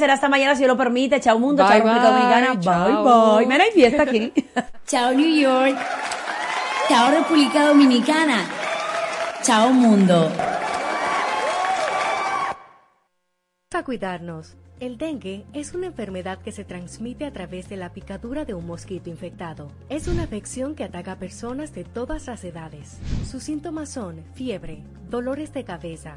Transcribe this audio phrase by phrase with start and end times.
[0.00, 1.20] Será hasta mañana si Dios lo permite.
[1.20, 2.60] Chao mundo, Bye, chao República Dominicana.
[2.60, 3.04] chao.
[3.04, 3.46] Bye bye.
[3.46, 4.32] Mira, hay fiesta aquí.
[4.86, 5.76] Chao New York.
[6.88, 8.46] Chao República Dominicana.
[9.42, 10.32] Chao mundo.
[13.74, 14.56] A cuidarnos.
[14.80, 18.66] El dengue es una enfermedad que se transmite a través de la picadura de un
[18.66, 19.70] mosquito infectado.
[19.90, 22.96] Es una afección que ataca a personas de todas las edades.
[23.30, 26.16] Sus síntomas son fiebre, dolores de cabeza,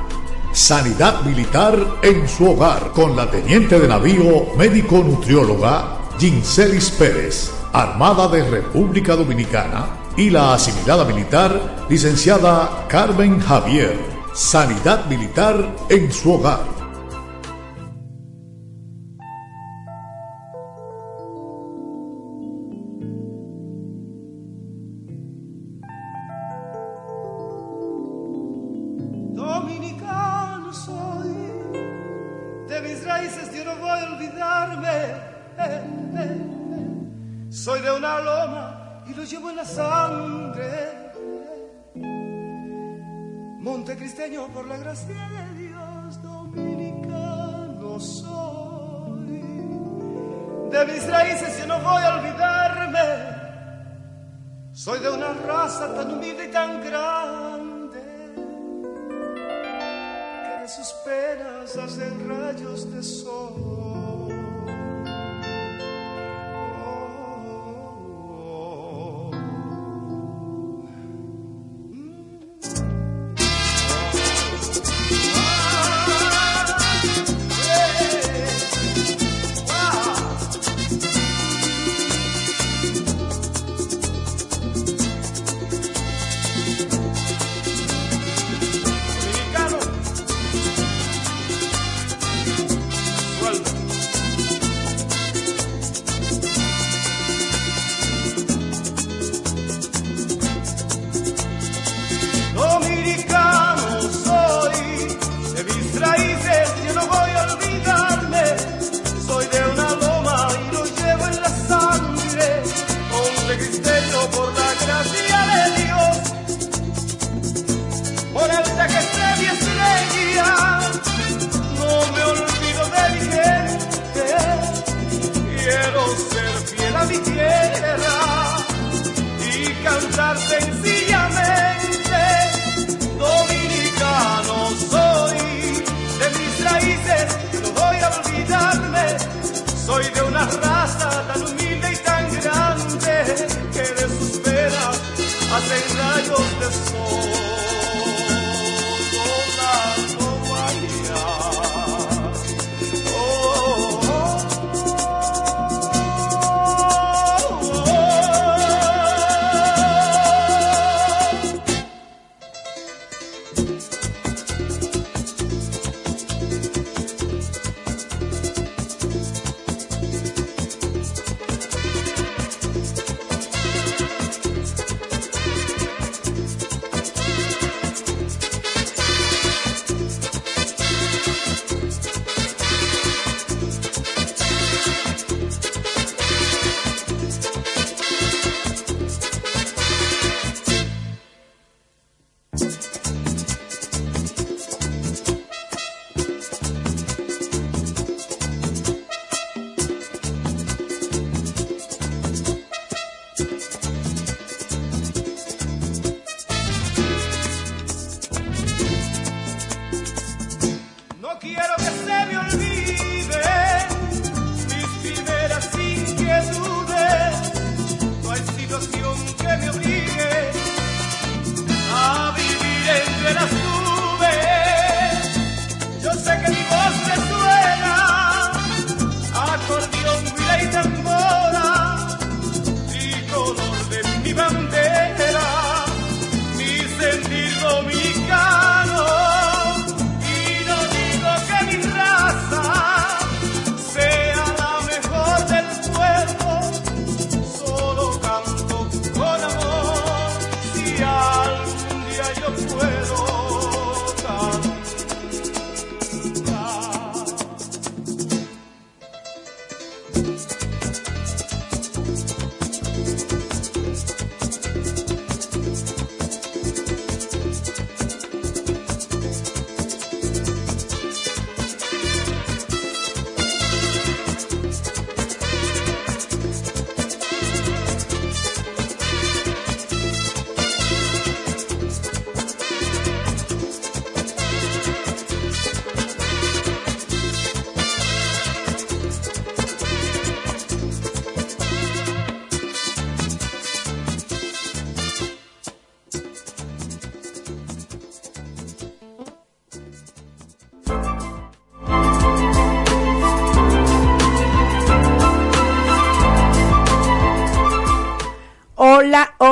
[0.53, 8.27] Sanidad Militar en su hogar con la teniente de navío médico nutrióloga Ginselis Pérez, Armada
[8.27, 13.97] de República Dominicana, y la asimilada militar licenciada Carmen Javier.
[14.33, 16.80] Sanidad Militar en su hogar.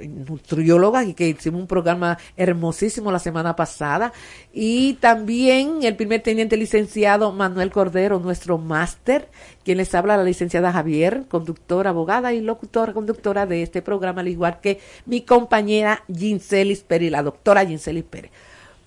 [0.08, 4.12] nutrióloga y que hicimos un programa hermosísimo la semana pasada
[4.52, 9.28] y también el primer teniente licenciado Manuel Cordero, nuestro máster,
[9.64, 14.28] quien les habla la licenciada Javier, conductora, abogada y locutora, conductora de este programa, al
[14.28, 18.30] igual que mi compañera Ginselis Pérez, la doctora Ginselis Pérez.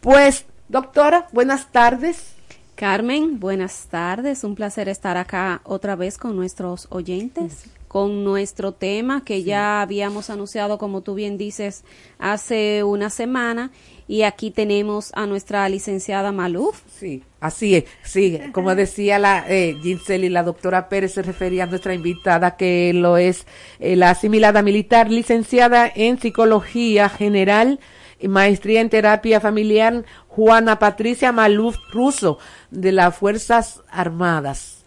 [0.01, 2.33] Pues, doctora, buenas tardes.
[2.75, 4.43] Carmen, buenas tardes.
[4.43, 10.29] Un placer estar acá otra vez con nuestros oyentes con nuestro tema que ya habíamos
[10.29, 11.83] anunciado, como tú bien dices,
[12.19, 13.71] hace una semana.
[14.09, 16.81] Y aquí tenemos a nuestra licenciada Maluf.
[16.87, 17.85] Sí, así es.
[18.03, 22.93] Sí, como decía la eh, y la doctora Pérez se refería a nuestra invitada, que
[22.93, 23.45] lo es
[23.79, 27.79] eh, la asimilada militar, licenciada en psicología general
[28.19, 32.39] y maestría en terapia familiar, Juana Patricia Maluf Russo,
[32.71, 34.77] de las Fuerzas Armadas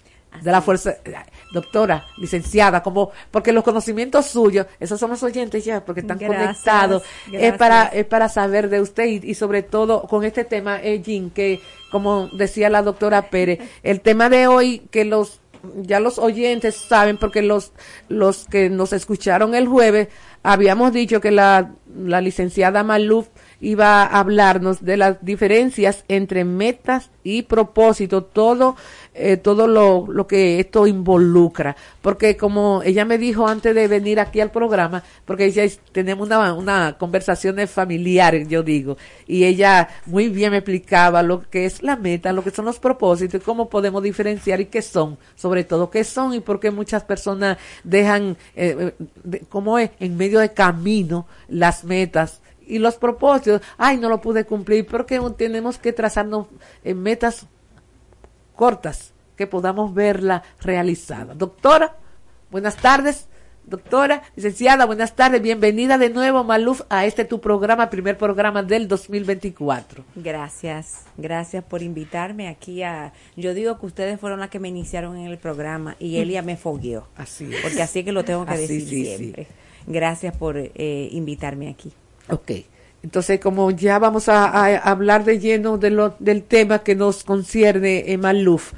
[0.43, 0.97] de la fuerza,
[1.53, 7.03] doctora, licenciada, como, porque los conocimientos suyos, esos son los oyentes ya, porque están conectados,
[7.33, 11.31] es para, es para saber de usted y, sobre todo con este tema, eh, Jean,
[11.31, 15.41] que como decía la doctora Pérez, el tema de hoy que los,
[15.83, 17.73] ya los oyentes saben, porque los,
[18.09, 20.09] los que nos escucharon el jueves,
[20.43, 23.29] habíamos dicho que la, la licenciada Maluf
[23.61, 28.77] iba a hablarnos de las diferencias entre metas y propósito, todo,
[29.15, 31.77] eh, todo lo, lo que esto involucra.
[32.01, 36.55] Porque como ella me dijo antes de venir aquí al programa, porque ella tenemos una,
[36.55, 41.97] una conversación familiar, yo digo, y ella muy bien me explicaba lo que es la
[41.97, 46.05] meta, lo que son los propósitos, cómo podemos diferenciar y qué son, sobre todo qué
[46.05, 48.95] son y por qué muchas personas dejan, eh,
[49.33, 52.41] eh como es, en medio de camino las metas
[52.71, 56.47] y los propósitos, ay, no lo pude cumplir, porque tenemos que trazarnos
[56.85, 57.47] en metas
[58.55, 61.35] cortas que podamos verla realizada.
[61.35, 61.97] Doctora,
[62.51, 63.27] buenas tardes.
[63.65, 65.41] Doctora, licenciada, buenas tardes.
[65.43, 70.05] Bienvenida de nuevo, Maluf, a este tu programa, primer programa del 2024.
[70.17, 73.13] Gracias, gracias por invitarme aquí a...
[73.37, 76.57] Yo digo que ustedes fueron las que me iniciaron en el programa y Elia me
[76.57, 77.09] fogueó.
[77.17, 77.61] Así es.
[77.63, 79.47] Porque así que lo tengo que decir siempre.
[79.87, 81.93] Gracias por eh, invitarme aquí.
[82.29, 82.53] Ok.
[83.03, 88.13] Entonces, como ya vamos a, hablar de lleno de lo, del tema que nos concierne
[88.13, 88.73] en Maluf,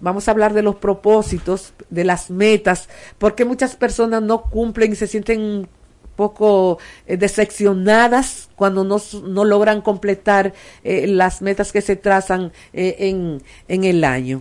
[0.00, 2.88] vamos a hablar de los propósitos, de las metas,
[3.18, 5.68] porque muchas personas no cumplen y se sienten un
[6.16, 12.96] poco eh, decepcionadas cuando no, no logran completar eh, las metas que se trazan eh,
[13.00, 14.40] en, en el año.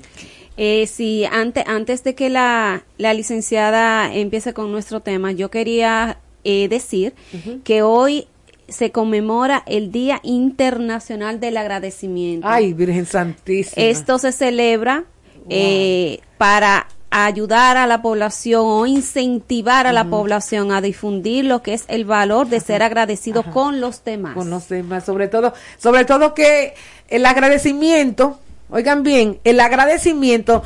[0.56, 6.20] Eh, sí, antes, antes de que la, la licenciada empiece con nuestro tema, yo quería
[6.46, 7.16] decir
[7.64, 8.28] que hoy
[8.68, 12.48] se conmemora el Día Internacional del Agradecimiento.
[12.48, 13.86] Ay, Virgen Santísima.
[13.86, 15.06] Esto se celebra
[15.50, 21.74] eh, para ayudar a la población o incentivar a la población a difundir lo que
[21.74, 24.34] es el valor de ser agradecido con los demás.
[24.34, 26.74] Con los demás, sobre todo, sobre todo que
[27.08, 30.64] el agradecimiento, oigan bien, el agradecimiento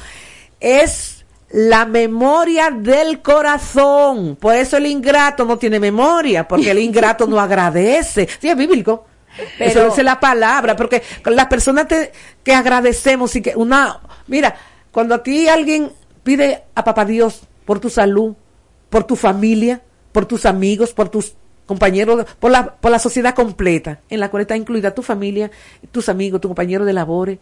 [0.59, 1.18] es
[1.51, 4.35] la memoria del corazón.
[4.35, 8.27] Por eso el ingrato no tiene memoria, porque el ingrato no agradece.
[8.39, 9.05] Sí, es bíblico.
[9.57, 11.87] Pero, eso es la palabra, porque las personas
[12.43, 14.55] que agradecemos y que una, mira,
[14.91, 15.91] cuando a ti alguien
[16.23, 18.35] pide a papá Dios por tu salud,
[18.89, 24.01] por tu familia, por tus amigos, por tus compañeros, por la, por la sociedad completa,
[24.09, 25.51] en la cual está incluida tu familia,
[25.91, 27.37] tus amigos, tu compañero de labores,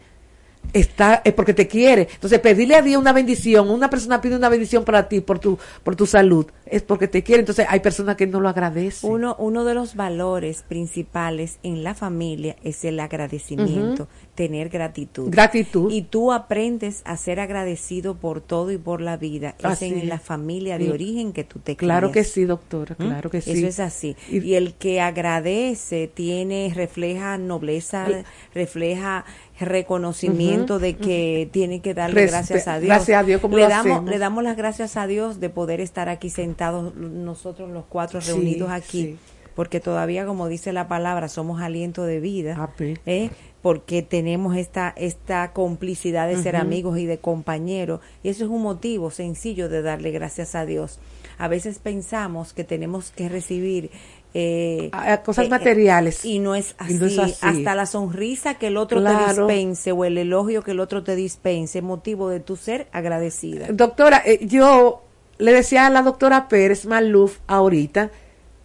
[0.72, 2.08] está es porque te quiere.
[2.12, 5.58] Entonces, pedirle a Dios una bendición, una persona pide una bendición para ti por tu
[5.82, 7.40] por tu salud, es porque te quiere.
[7.40, 9.10] Entonces, hay personas que no lo agradecen.
[9.10, 15.30] Uno uno de los valores principales en la familia es el agradecimiento, tener gratitud.
[15.30, 15.90] Gratitud.
[15.90, 19.54] Y tú aprendes a ser agradecido por todo y por la vida.
[19.58, 23.04] es en la familia de origen que tú te Claro que sí, doctora, ¿Mm?
[23.04, 23.52] claro que sí.
[23.52, 24.16] Eso es así.
[24.28, 28.06] Y, el que agradece tiene refleja nobleza,
[28.54, 29.24] refleja
[29.60, 32.88] reconocimiento de que tiene que darle gracias a Dios.
[32.88, 36.08] Gracias a Dios, como le damos, le damos las gracias a Dios de poder estar
[36.08, 39.16] aquí sentados nosotros los cuatro reunidos aquí,
[39.54, 42.70] porque todavía, como dice la palabra, somos aliento de vida, ah,
[43.06, 43.30] ¿eh?
[43.62, 48.62] porque tenemos esta esta complicidad de ser amigos y de compañeros, y eso es un
[48.62, 51.00] motivo sencillo de darle gracias a Dios.
[51.38, 53.90] A veces pensamos que tenemos que recibir
[54.34, 54.90] eh,
[55.24, 56.24] cosas eh, materiales.
[56.24, 57.20] Y no, es así.
[57.40, 61.16] Hasta la sonrisa que el otro te dispense o el elogio que el otro te
[61.16, 63.66] dispense, motivo de tu ser agradecida.
[63.70, 65.02] Doctora, eh, yo
[65.38, 68.10] le decía a la doctora Pérez Maluf ahorita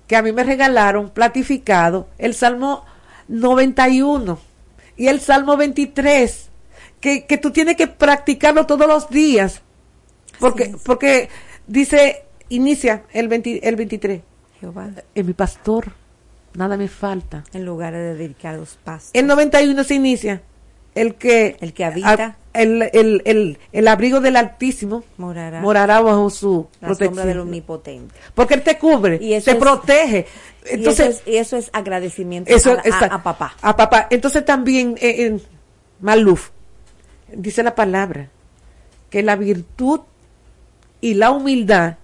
[0.07, 2.83] que a mí me regalaron platificado el Salmo
[3.29, 4.37] 91
[4.97, 6.49] y el Salmo 23,
[6.99, 9.61] que, que tú tienes que practicarlo todos los días,
[10.39, 11.29] porque, porque
[11.67, 13.31] dice, inicia el,
[13.63, 14.21] el 23
[15.15, 15.91] es mi pastor,
[16.53, 17.43] nada me falta.
[17.53, 19.11] En lugar de dedicados pastos.
[19.13, 20.41] En 91 se inicia.
[20.95, 22.37] El que el que habita.
[22.53, 28.13] el, el, el, el, abrigo del Altísimo morará, morará bajo su la protección del omnipotente.
[28.35, 30.27] Porque él te cubre y te protege.
[30.65, 33.55] entonces y eso, es, agradecimiento a, papá.
[33.59, 34.07] a papá.
[34.11, 35.41] Entonces también eh, en
[35.99, 36.51] Maluf
[37.31, 38.29] dice la palabra
[39.09, 40.01] que la virtud
[41.01, 41.97] y la humildad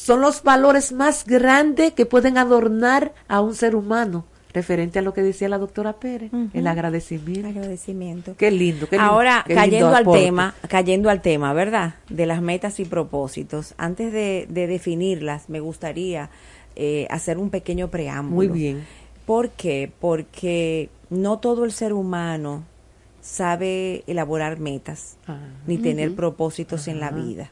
[0.00, 5.12] son los valores más grandes que pueden adornar a un ser humano referente a lo
[5.12, 7.46] que decía la doctora Pérez, el agradecimiento.
[7.46, 8.34] agradecimiento.
[8.38, 8.88] Qué lindo.
[8.88, 11.96] Qué Ahora, cayendo al tema, cayendo al tema, ¿verdad?
[12.08, 13.74] De las metas y propósitos.
[13.76, 16.30] Antes de, definirlas, me gustaría
[16.76, 18.36] eh, hacer un pequeño preámbulo.
[18.36, 18.86] Muy bien.
[19.26, 19.92] ¿Por qué?
[20.00, 22.64] Porque no todo el ser humano
[23.20, 25.36] sabe elaborar metas, ah.
[25.66, 27.50] ni tener propósitos en la vida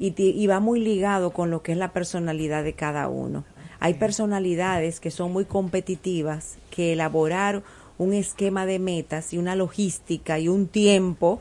[0.00, 3.44] y, va muy ligado con lo que es la personalidad de cada uno.
[3.80, 7.62] Hay personalidades que son muy competitivas, que elaborar
[7.98, 11.40] un esquema de metas y una logística y un tiempo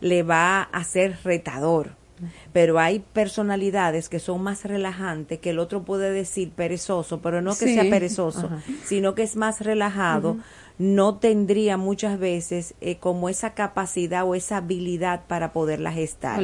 [0.00, 1.92] le va a ser retador.
[2.52, 7.50] Pero hay personalidades que son más relajantes, que el otro puede decir perezoso, pero no
[7.50, 8.50] que sea perezoso,
[8.84, 10.38] sino que es más relajado
[10.78, 16.38] no tendría muchas veces eh, como esa capacidad o esa habilidad para poderla gestar.
[16.38, 16.42] O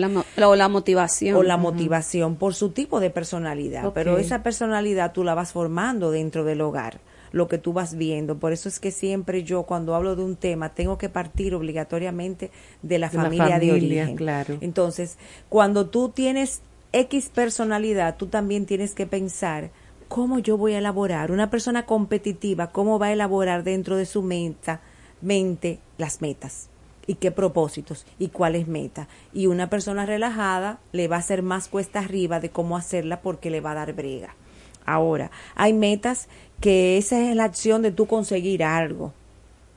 [0.56, 1.36] la, motivación.
[1.36, 3.92] O la motivación por su tipo de personalidad.
[3.92, 7.00] Pero esa personalidad tú la vas formando dentro del hogar
[7.32, 8.38] lo que tú vas viendo.
[8.38, 12.50] Por eso es que siempre yo cuando hablo de un tema tengo que partir obligatoriamente
[12.82, 14.16] de la, familia, de origen.
[14.16, 14.58] Claro.
[14.60, 15.16] Entonces,
[15.48, 16.60] cuando tú tienes
[16.92, 19.70] X personalidad, tú también tienes que pensar
[20.12, 21.32] ¿cómo yo voy a elaborar?
[21.32, 24.82] Una persona competitiva, ¿cómo va a elaborar dentro de su meta,
[25.22, 26.68] mente las metas?
[27.06, 28.04] ¿Y qué propósitos?
[28.18, 29.08] ¿Y cuáles metas?
[29.32, 33.48] Y una persona relajada le va a hacer más cuesta arriba de cómo hacerla porque
[33.48, 34.36] le va a dar brega.
[34.84, 36.28] Ahora, hay metas
[36.60, 39.14] que esa es la acción de tú conseguir algo.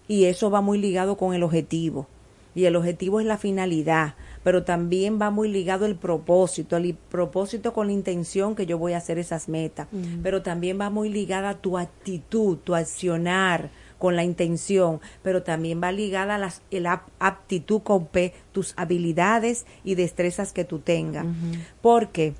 [0.09, 2.07] Y eso va muy ligado con el objetivo.
[2.55, 4.15] Y el objetivo es la finalidad
[4.45, 8.93] pero también va muy ligado el propósito, el propósito con la intención que yo voy
[8.93, 9.87] a hacer esas metas,
[10.21, 15.91] pero también va muy ligada tu actitud, tu accionar con la intención, pero también va
[15.91, 21.25] ligada a la, la aptitud con P, tus habilidades y destrezas que tú tengas,
[21.81, 22.35] porque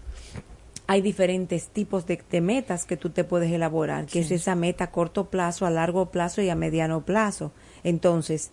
[0.86, 4.92] hay diferentes tipos de, metas que tú te puedes elaborar, que es esa meta a
[4.92, 7.52] corto plazo, a largo plazo y a mediano plazo.
[7.84, 8.52] Entonces,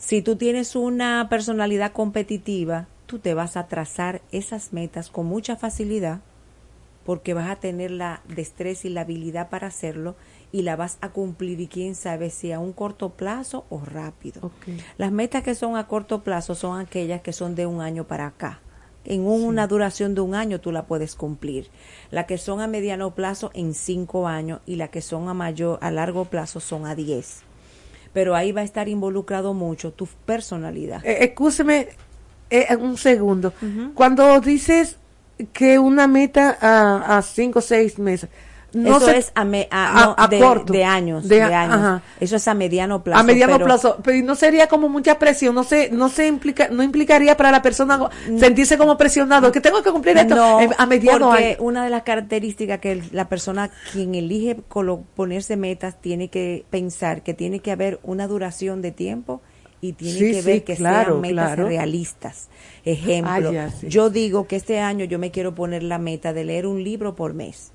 [0.00, 5.56] si tú tienes una personalidad competitiva, tú te vas a trazar esas metas con mucha
[5.56, 6.20] facilidad
[7.04, 10.16] porque vas a tener la destreza y la habilidad para hacerlo
[10.52, 14.50] y la vas a cumplir y quién sabe si a un corto plazo o rápido.
[14.96, 18.26] Las metas que son a corto plazo son aquellas que son de un año para
[18.26, 18.60] acá.
[19.04, 21.68] En una duración de un año tú la puedes cumplir.
[22.10, 25.78] Las que son a mediano plazo en cinco años y las que son a mayor,
[25.82, 27.44] a largo plazo son a diez
[28.12, 31.04] pero ahí va a estar involucrado mucho tu personalidad.
[31.04, 31.88] Eh, escúcheme
[32.50, 33.52] eh, un segundo.
[33.94, 34.96] Cuando dices
[35.52, 38.28] que una meta a, a cinco o seis meses,
[38.72, 42.02] no Eso es a, de, años, de, años.
[42.20, 43.20] Eso es a mediano plazo.
[43.20, 46.82] A mediano plazo, pero no sería como mucha presión, no se, no se implica, no
[46.82, 51.56] implicaría para la persona sentirse como presionado, que tengo que cumplir esto a mediano porque
[51.60, 54.56] una de las características que la persona quien elige
[55.14, 59.40] ponerse metas tiene que pensar que tiene que haber una duración de tiempo
[59.80, 62.48] y tiene que ver que sean metas realistas.
[62.84, 66.66] Ejemplo, ah, yo digo que este año yo me quiero poner la meta de leer
[66.66, 67.72] un libro por mes.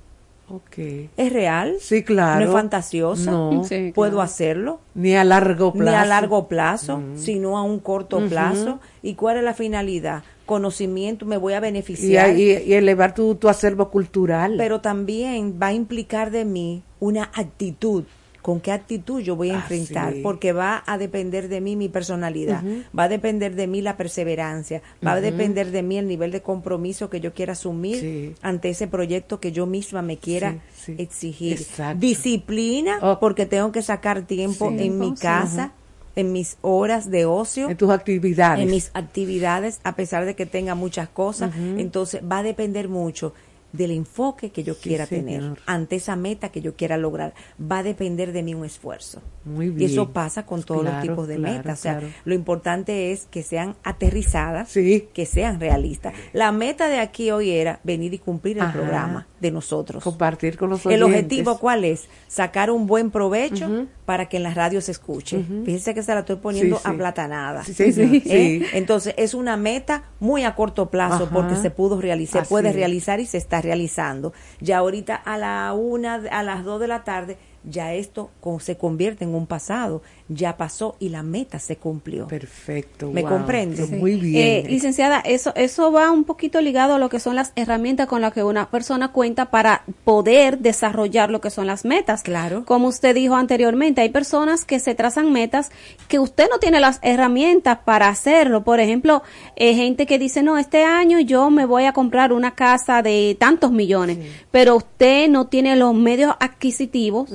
[0.47, 1.09] Okay.
[1.17, 1.77] ¿Es real?
[1.79, 2.45] Sí, claro.
[2.45, 3.31] ¿No es fantasioso?
[3.31, 3.63] No.
[3.95, 4.79] ¿Puedo hacerlo?
[4.93, 5.89] Ni a largo plazo.
[5.89, 8.79] Ni a largo plazo, sino a un corto plazo.
[9.01, 10.23] ¿Y cuál es la finalidad?
[10.45, 12.37] Conocimiento, me voy a beneficiar.
[12.37, 14.53] Y, y elevar tu, tu acervo cultural.
[14.57, 18.03] Pero también va a implicar de mí una actitud
[18.45, 22.63] con qué actitud yo voy a enfrentar, porque va a depender de mí mi personalidad,
[22.95, 26.43] va a depender de mí la perseverancia, va a depender de mí el nivel de
[26.43, 31.65] compromiso que yo quiera asumir ante ese proyecto que yo misma me quiera exigir.
[31.97, 35.71] Disciplina, porque tengo que sacar tiempo en mi casa.
[36.15, 40.45] en mis horas de ocio, en tus actividades, en mis actividades, a pesar de que
[40.45, 43.33] tenga muchas cosas, entonces va a depender mucho
[43.75, 47.33] del enfoque que yo quiera tener ante esa meta que yo quiera lograr.
[47.59, 49.21] Va a depender de mí un esfuerzo.
[49.43, 49.89] Muy bien.
[49.89, 51.79] Y eso pasa con todos los tipos de metas.
[51.79, 56.13] O sea, lo importante es que sean aterrizadas, que sean realistas.
[56.33, 60.03] La meta de aquí hoy era venir y cumplir el programa de nosotros.
[60.03, 60.97] Compartir con los oyentes.
[60.97, 62.07] El objetivo, ¿cuál es?
[62.27, 65.43] Sacar un buen provecho para que en las radios se escuche.
[65.63, 67.63] Fíjense que se la estoy poniendo aplatanada.
[67.77, 68.65] ¿Eh?
[68.73, 73.19] Entonces, es una meta muy a corto plazo porque se pudo realizar, se puede realizar
[73.19, 74.33] y se está realizando.
[74.59, 79.23] Ya ahorita a la una, a las dos de la tarde, ya esto se convierte
[79.23, 82.27] en un pasado, ya pasó y la meta se cumplió.
[82.27, 83.11] Perfecto.
[83.11, 83.85] ¿Me comprende?
[83.85, 84.65] Muy bien.
[84.65, 88.21] Eh, licenciada, eso, eso va un poquito ligado a lo que son las herramientas con
[88.21, 92.23] las que una persona cuenta para poder desarrollar lo que son las metas.
[92.23, 92.65] Claro.
[92.65, 95.71] Como usted dijo anteriormente, hay personas que se trazan metas
[96.07, 98.63] que usted no tiene las herramientas para hacerlo.
[98.63, 99.21] Por ejemplo,
[99.55, 103.37] eh, gente que dice, no, este año yo me voy a comprar una casa de
[103.39, 104.17] tantos millones,
[104.49, 107.29] pero usted no tiene los medios adquisitivos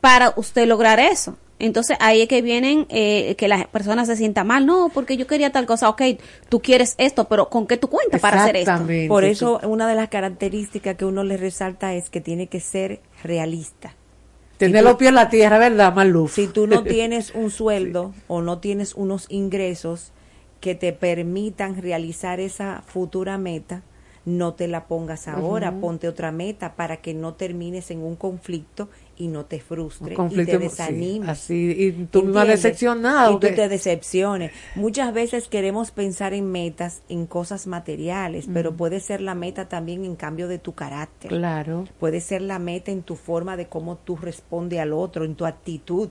[0.00, 1.36] para usted lograr eso.
[1.60, 5.26] Entonces ahí es que vienen eh, que la persona se sienta mal, no, porque yo
[5.26, 6.02] quería tal cosa, ok,
[6.48, 8.86] tú quieres esto, pero ¿con qué tú cuentas para hacer esto?
[9.08, 13.00] Por eso una de las características que uno le resalta es que tiene que ser
[13.22, 13.94] realista.
[14.56, 16.34] Tener los pies en la tierra, ¿verdad, Maluf?
[16.34, 20.12] Si tú no tienes un sueldo o no tienes unos ingresos
[20.60, 23.82] que te permitan realizar esa futura meta,
[24.24, 28.88] no te la pongas ahora, ponte otra meta para que no termines en un conflicto
[29.20, 31.28] y no te frustre y te desanimes.
[31.28, 33.32] así, y tú misma decepcionado.
[33.32, 34.50] Y tú te decepciones.
[34.74, 40.06] Muchas veces queremos pensar en metas, en cosas materiales, pero puede ser la meta también
[40.06, 41.28] en cambio de tu carácter.
[41.28, 41.84] Claro.
[41.98, 45.44] Puede ser la meta en tu forma de cómo tú respondes al otro, en tu
[45.44, 46.08] actitud.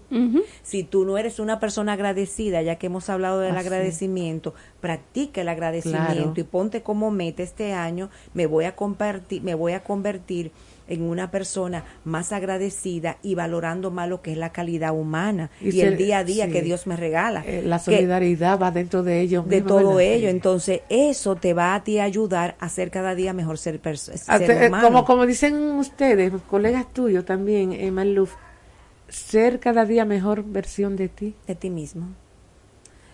[0.61, 5.49] Si tú no eres una persona agradecida, ya que hemos hablado del agradecimiento, practica el
[5.49, 10.51] agradecimiento y ponte como meta este año, me voy a compartir, me voy a convertir
[10.89, 15.79] en una persona más agradecida y valorando más lo que es la calidad humana y,
[15.81, 17.43] el día a día que Dios me regala.
[17.45, 19.43] Eh, la solidaridad va dentro de ello.
[19.47, 20.29] De todo ello.
[20.29, 24.71] Entonces, eso te va a ti ayudar a ser cada día mejor ser, ser eh,
[24.81, 28.33] Como, como dicen ustedes, colegas tuyos también, eh, Maluf,
[29.07, 31.35] ser cada día mejor versión de ti.
[31.47, 32.07] De ti mismo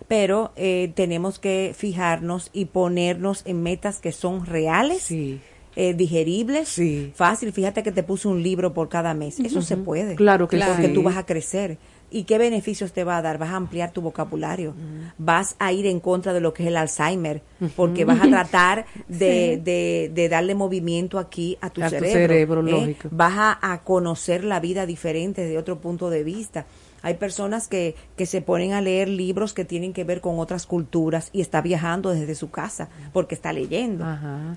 [0.08, 5.40] pero eh, tenemos que fijarnos y ponernos en metas que son reales sí
[5.76, 7.12] eh, digeribles, sí.
[7.14, 7.52] fácil.
[7.52, 9.38] Fíjate que te puse un libro por cada mes.
[9.38, 10.14] Eso se puede.
[10.14, 11.78] Claro que Porque tú vas a crecer.
[12.08, 13.36] ¿Y qué beneficios te va a dar?
[13.36, 14.74] Vas a ampliar tu vocabulario,
[15.18, 17.42] vas a ir en contra de lo que es el Alzheimer,
[17.74, 22.66] porque vas a tratar de, de, de, darle movimiento aquí a tu cerebro.
[22.68, 22.96] ¿eh?
[23.10, 26.64] Vas a, a, conocer la vida diferente desde otro punto de vista.
[27.06, 30.66] Hay personas que, que se ponen a leer libros que tienen que ver con otras
[30.66, 34.04] culturas y está viajando desde su casa porque está leyendo.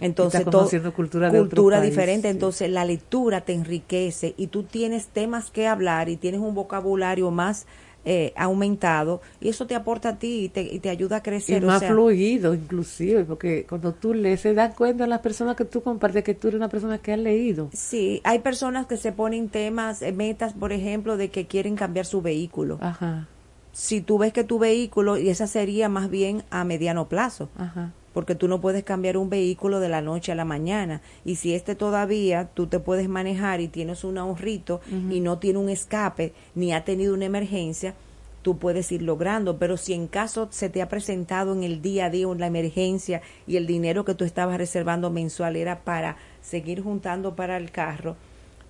[0.01, 2.27] Entonces, está todo, cultura, de cultura diferente.
[2.27, 7.29] Entonces, la lectura te enriquece y tú tienes temas que hablar y tienes un vocabulario
[7.29, 7.67] más
[8.11, 11.61] eh, aumentado y eso te aporta a ti y te, y te ayuda a crecer.
[11.61, 15.83] Y más fluido inclusive, porque cuando tú lees se dan cuenta las personas que tú
[15.83, 17.69] compartes que tú eres una persona que ha leído.
[17.71, 22.07] Sí, hay personas que se ponen temas, eh, metas, por ejemplo, de que quieren cambiar
[22.07, 22.79] su vehículo.
[22.81, 23.27] Ajá.
[23.73, 27.93] Si tú ves que tu vehículo, y esa sería más bien a mediano plazo, Ajá
[28.13, 31.01] porque tú no puedes cambiar un vehículo de la noche a la mañana.
[31.25, 35.59] Y si este todavía tú te puedes manejar y tienes un ahorrito y no tiene
[35.59, 37.95] un escape ni ha tenido una emergencia,
[38.41, 39.57] tú puedes ir logrando.
[39.57, 43.21] Pero si en caso se te ha presentado en el día a día la emergencia
[43.47, 48.15] y el dinero que tú estabas reservando mensual era para seguir juntando para el carro,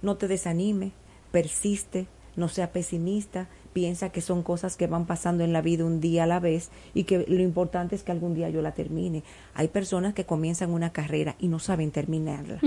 [0.02, 0.92] no te desanime,
[1.32, 6.00] persiste, no sea pesimista, piensa que son cosas que van pasando en la vida un
[6.00, 9.24] día a la vez y que lo importante es que algún día yo la termine.
[9.54, 12.60] Hay personas que comienzan una carrera y no saben terminarla.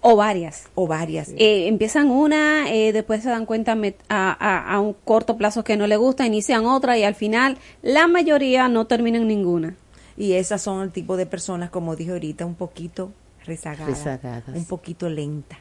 [0.00, 0.68] O varias.
[0.74, 1.30] O varias.
[1.36, 3.76] Eh, empiezan una, eh, después se dan cuenta
[4.08, 8.06] a, a, un corto plazo que no le gusta, inician otra y al final la
[8.06, 9.76] mayoría no terminan ninguna.
[10.16, 13.12] Y esas son el tipo de personas, como dije ahorita, un poquito
[13.44, 14.56] rezagadas, rezagadas.
[14.56, 15.58] un poquito lenta.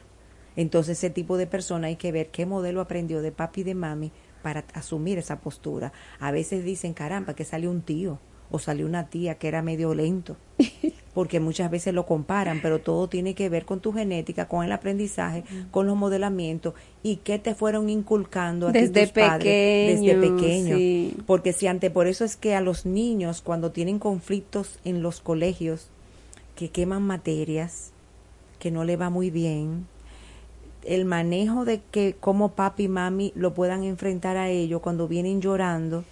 [0.56, 3.76] Entonces ese tipo de persona hay que ver qué modelo aprendió de papi y de
[3.76, 4.12] mami
[4.42, 5.92] para asumir esa postura.
[6.20, 8.20] A veces dicen, caramba, que salió un tío
[8.50, 10.38] o salió una tía que era medio lento,
[11.14, 14.72] porque muchas veces lo comparan, pero todo tiene que ver con tu genética, con el
[14.72, 16.74] aprendizaje, con los modelamientos
[17.04, 21.24] y qué te fueron inculcando a desde tus padres desde pequeño.
[21.26, 25.20] Porque si ante por eso es que a los niños cuando tienen conflictos en los
[25.20, 25.90] colegios
[26.56, 27.92] que queman materias,
[28.60, 29.88] que no le va muy bien,
[30.84, 35.42] el manejo de que como papi y mami lo puedan enfrentar a ellos cuando vienen
[35.42, 36.04] llorando,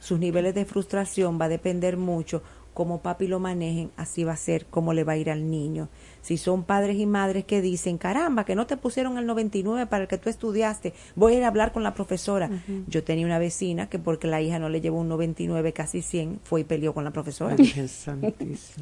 [0.00, 2.42] sus niveles de frustración va a depender mucho
[2.74, 5.88] como papi lo manejen, así va a ser como le va a ir al niño.
[6.22, 10.02] Si son padres y madres que dicen, caramba, que no te pusieron el 99 para
[10.02, 12.50] el que tú estudiaste, voy a ir a hablar con la profesora.
[12.88, 16.40] Yo tenía una vecina que porque la hija no le llevó un 99, casi 100,
[16.42, 17.56] fue y peleó con la profesora.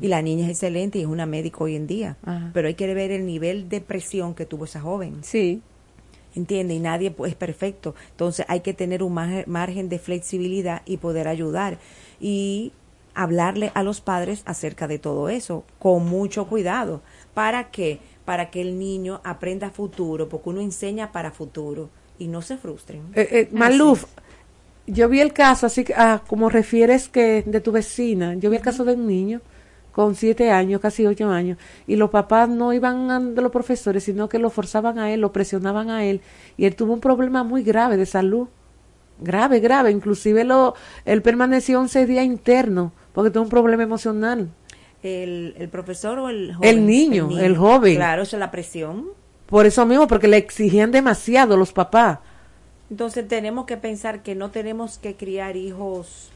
[0.01, 2.17] y la niña es excelente y es una médico hoy en día.
[2.55, 5.19] Pero hay que ver el nivel de presión que tuvo esa joven.
[5.23, 5.61] Sí.
[6.35, 6.75] ¿entiende?
[6.75, 7.95] Y nadie es perfecto.
[8.11, 11.79] Entonces hay que tener un margen de flexibilidad y poder ayudar.
[12.21, 12.73] Y
[13.15, 17.03] hablarle a los padres acerca de todo eso, con mucho cuidado.
[17.35, 18.01] ¿Para qué?
[18.25, 23.03] Para que el niño aprenda futuro, porque uno enseña para futuro y no se frustren.
[23.15, 24.05] Eh, eh, Maluf,
[24.87, 28.63] yo vi el caso, así ah, como refieres que de tu vecina, yo vi el
[28.63, 29.41] caso de un niño
[29.93, 34.29] con siete años, casi ocho años, y los papás no iban de los profesores, sino
[34.29, 36.23] que lo forzaban a él, lo presionaban a él,
[36.57, 38.49] y él tuvo un problema muy grave de salud,
[39.21, 44.49] grave, grave, inclusive lo, él permaneció 11 días interno porque tengo un problema emocional.
[45.03, 46.69] El, el profesor o el joven?
[46.69, 47.97] El niño, el, joven.
[47.97, 49.07] Claro, eso es la presión.
[49.47, 52.21] Por eso mismo, porque le exigían demasiado los papás.
[52.91, 56.31] Entonces tenemos que pensar que no tenemos que criar hijos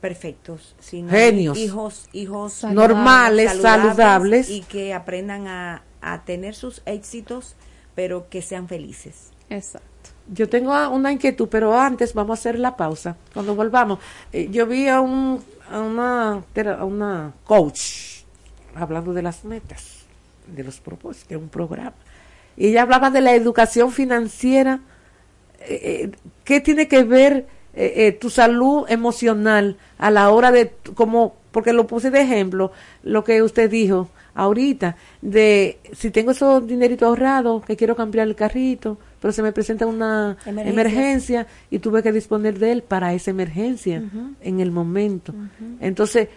[0.00, 1.58] perfectos, sino Genios.
[1.58, 7.56] hijos, hijos normales, saludables, y que aprendan a, a tener sus éxitos,
[7.94, 9.30] pero que sean felices.
[9.50, 9.87] Exacto.
[10.32, 13.16] Yo tengo una inquietud, pero antes vamos a hacer la pausa.
[13.32, 13.98] Cuando volvamos,
[14.32, 16.42] eh, yo vi a un a una,
[16.82, 18.22] una coach
[18.74, 20.06] hablando de las metas,
[20.46, 21.94] de los propósitos, de un programa.
[22.56, 24.80] Y ella hablaba de la educación financiera.
[25.60, 26.10] Eh, eh,
[26.44, 27.46] ¿Qué tiene que ver
[28.18, 32.72] tu salud emocional a la hora de, como, porque lo puse de ejemplo,
[33.04, 38.34] lo que usted dijo ahorita, de si tengo esos dineritos ahorrados, que quiero cambiar el
[38.34, 43.30] carrito, pero se me presenta una emergencia, y tuve que disponer de él para esa
[43.30, 44.02] emergencia
[44.40, 45.34] en el momento.
[45.80, 46.28] Entonces,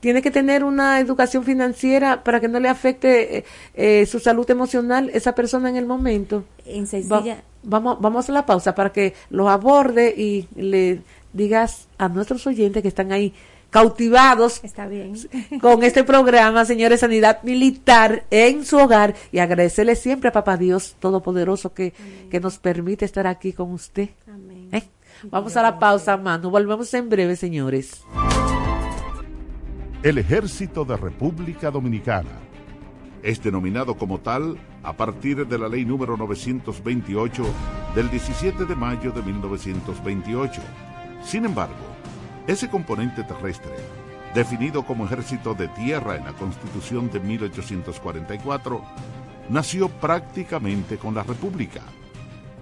[0.00, 4.48] tiene que tener una educación financiera para que no le afecte eh, eh, su salud
[4.50, 6.44] emocional esa persona en el momento.
[6.66, 6.86] En
[7.62, 11.00] vamos, vamos a la pausa para que lo aborde y le
[11.32, 13.32] digas a nuestros oyentes que están ahí
[13.74, 15.14] cautivados Está bien.
[15.60, 20.94] con este programa, señores, Sanidad Militar en su hogar y agradecerle siempre a Papá Dios
[21.00, 21.92] Todopoderoso que,
[22.30, 24.10] que nos permite estar aquí con usted.
[24.28, 24.68] Amén.
[24.70, 24.84] ¿Eh?
[25.24, 26.50] Vamos a la pausa, mano.
[26.50, 28.04] Volvemos en breve, señores.
[30.04, 32.30] El Ejército de República Dominicana
[33.24, 37.44] es denominado como tal a partir de la ley número 928
[37.96, 40.62] del 17 de mayo de 1928.
[41.24, 41.93] Sin embargo,
[42.46, 43.74] ese componente terrestre,
[44.34, 48.82] definido como ejército de tierra en la Constitución de 1844,
[49.48, 51.80] nació prácticamente con la República,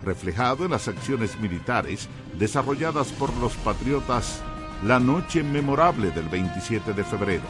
[0.04, 4.40] reflejado en las acciones militares desarrolladas por los patriotas
[4.84, 7.44] la noche memorable del 27 de febrero,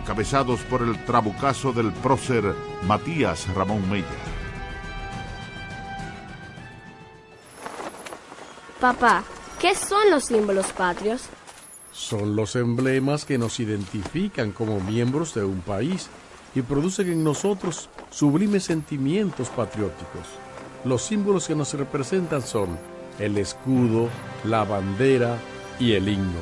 [0.00, 4.06] encabezados por el trabucazo del prócer Matías Ramón Mella.
[8.80, 9.24] Papá,
[9.60, 11.28] ¿qué son los símbolos patrios?
[11.98, 16.08] Son los emblemas que nos identifican como miembros de un país
[16.54, 20.28] y producen en nosotros sublimes sentimientos patrióticos.
[20.84, 22.78] Los símbolos que nos representan son
[23.18, 24.08] el escudo,
[24.44, 25.38] la bandera
[25.80, 26.40] y el himno.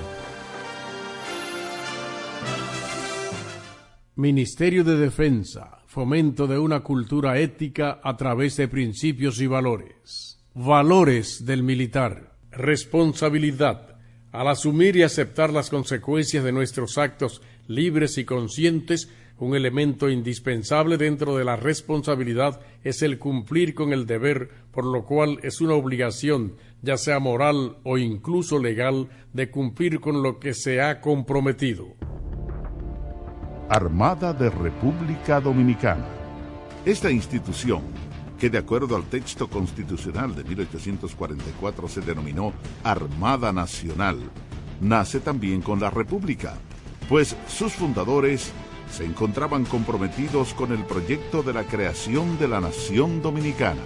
[4.15, 10.39] Ministerio de Defensa, fomento de una cultura ética a través de principios y valores.
[10.55, 13.96] Valores del militar, responsabilidad,
[14.37, 20.99] Al asumir y aceptar las consecuencias de nuestros actos libres y conscientes, un elemento indispensable
[20.99, 25.73] dentro de la responsabilidad es el cumplir con el deber, por lo cual es una
[25.73, 31.95] obligación, ya sea moral o incluso legal, de cumplir con lo que se ha comprometido.
[33.71, 36.09] Armada de República Dominicana.
[36.85, 37.81] Esta institución,
[38.39, 42.53] que de acuerdo al texto constitucional de 1844 se denominó
[42.85, 44.19] Armada Nacional,
[44.81, 46.55] nace también con la República,
[47.09, 48.53] pues sus fundadores
[48.91, 53.83] se encontraban comprometidos con el proyecto de la creación de la nación dominicana.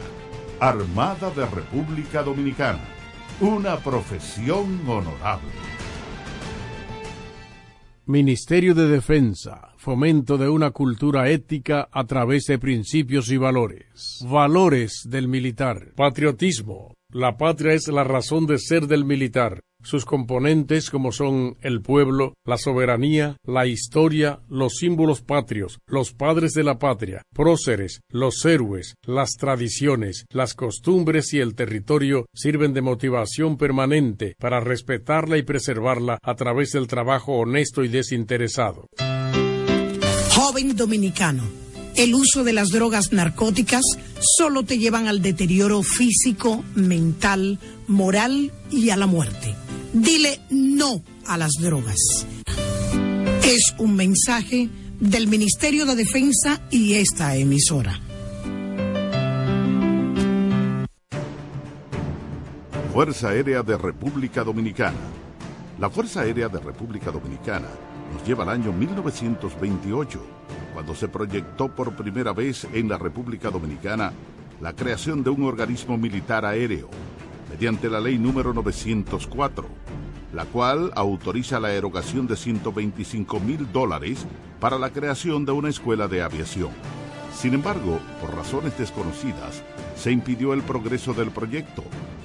[0.61, 2.85] Armada de República Dominicana,
[3.41, 5.51] una profesión honorable.
[8.05, 14.23] Ministerio de Defensa, fomento de una cultura ética a través de principios y valores.
[14.29, 15.95] Valores del militar.
[15.97, 16.93] Patriotismo.
[17.13, 19.63] La patria es la razón de ser del militar.
[19.83, 26.53] Sus componentes como son el pueblo, la soberanía, la historia, los símbolos patrios, los padres
[26.53, 32.83] de la patria, próceres, los héroes, las tradiciones, las costumbres y el territorio sirven de
[32.83, 38.87] motivación permanente para respetarla y preservarla a través del trabajo honesto y desinteresado.
[40.43, 41.43] Joven dominicano,
[41.97, 43.83] el uso de las drogas narcóticas
[44.39, 49.55] solo te llevan al deterioro físico, mental, moral y a la muerte.
[49.93, 52.27] Dile no a las drogas.
[53.45, 58.01] Es un mensaje del Ministerio de Defensa y esta emisora.
[62.95, 64.97] Fuerza Aérea de República Dominicana.
[65.79, 67.69] La Fuerza Aérea de República Dominicana
[68.25, 70.21] lleva al año 1928,
[70.73, 74.13] cuando se proyectó por primera vez en la República Dominicana
[74.61, 76.89] la creación de un organismo militar aéreo
[77.51, 79.67] mediante la ley número 904,
[80.33, 84.27] la cual autoriza la erogación de 125 mil dólares
[84.61, 86.71] para la creación de una escuela de aviación.
[87.35, 89.63] Sin embargo, por razones desconocidas,
[89.97, 91.83] se impidió el progreso del proyecto,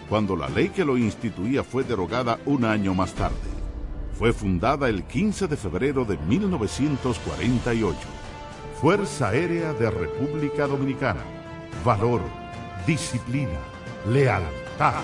[0.09, 3.64] cuando la ley que lo instituía fue derogada un año más tarde.
[4.17, 7.97] Fue fundada el 15 de febrero de 1948.
[8.81, 11.21] Fuerza Aérea de República Dominicana.
[11.83, 12.21] Valor,
[12.85, 13.59] disciplina,
[14.09, 15.03] lealtad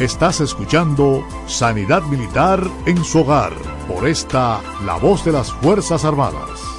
[0.00, 3.52] Estás escuchando Sanidad Militar en su hogar
[3.86, 6.73] por esta La Voz de las Fuerzas Armadas.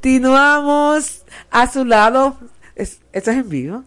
[0.00, 2.38] Continuamos a su lado.
[2.74, 3.84] esto es en vivo.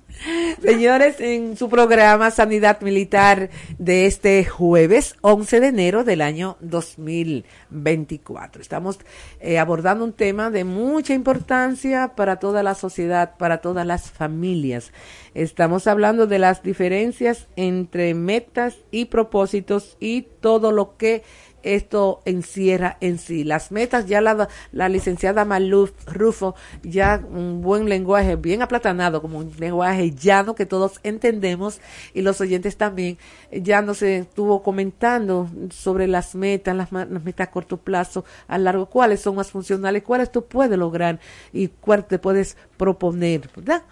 [0.61, 3.49] Señores, en su programa Sanidad Militar
[3.79, 8.61] de este jueves 11 de enero del año 2024.
[8.61, 8.99] Estamos
[9.39, 14.91] eh, abordando un tema de mucha importancia para toda la sociedad, para todas las familias.
[15.33, 21.23] Estamos hablando de las diferencias entre metas y propósitos y todo lo que
[21.63, 23.43] esto encierra en sí.
[23.43, 29.39] Las metas, ya la, la licenciada Maluf Rufo, ya un buen lenguaje bien aplatanado, como
[29.39, 31.79] un lenguaje llano que todos entendemos
[32.13, 33.17] y los oyentes también,
[33.51, 39.21] ya nos estuvo comentando sobre las metas, las, metas a corto plazo, a largo, cuáles
[39.21, 41.19] son más funcionales, cuáles tú puedes lograr
[41.51, 43.83] y cuáles te puedes proponer, ¿verdad?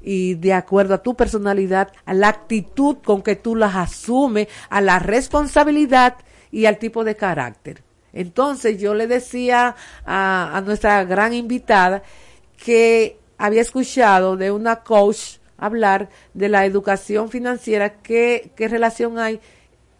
[0.00, 4.80] y de acuerdo a tu personalidad, a la actitud con que tú las asumes, a
[4.80, 6.16] la responsabilidad
[6.50, 7.82] y al tipo de carácter.
[8.12, 12.02] Entonces yo le decía a, nuestra gran invitada
[12.56, 19.40] que había escuchado de una coach hablar de la educación financiera, qué, qué relación hay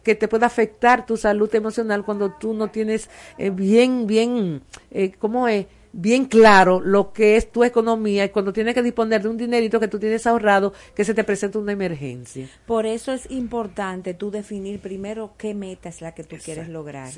[0.02, 5.12] que te puede afectar tu salud emocional cuando tú no tienes eh, bien, bien, eh,
[5.18, 5.66] ¿cómo es?
[5.92, 9.81] Bien claro lo que es tu economía y cuando tienes que disponer de un dinerito
[9.81, 12.48] que tú tienes ahorrado que se te presenta una emergencia.
[12.66, 17.11] Por eso es importante tú definir primero qué meta es la que tú quieres lograr.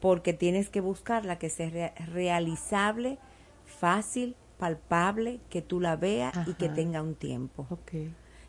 [0.00, 3.18] Porque tienes que buscar la que sea realizable,
[3.64, 7.66] fácil, palpable, que tú la veas y que tenga un tiempo.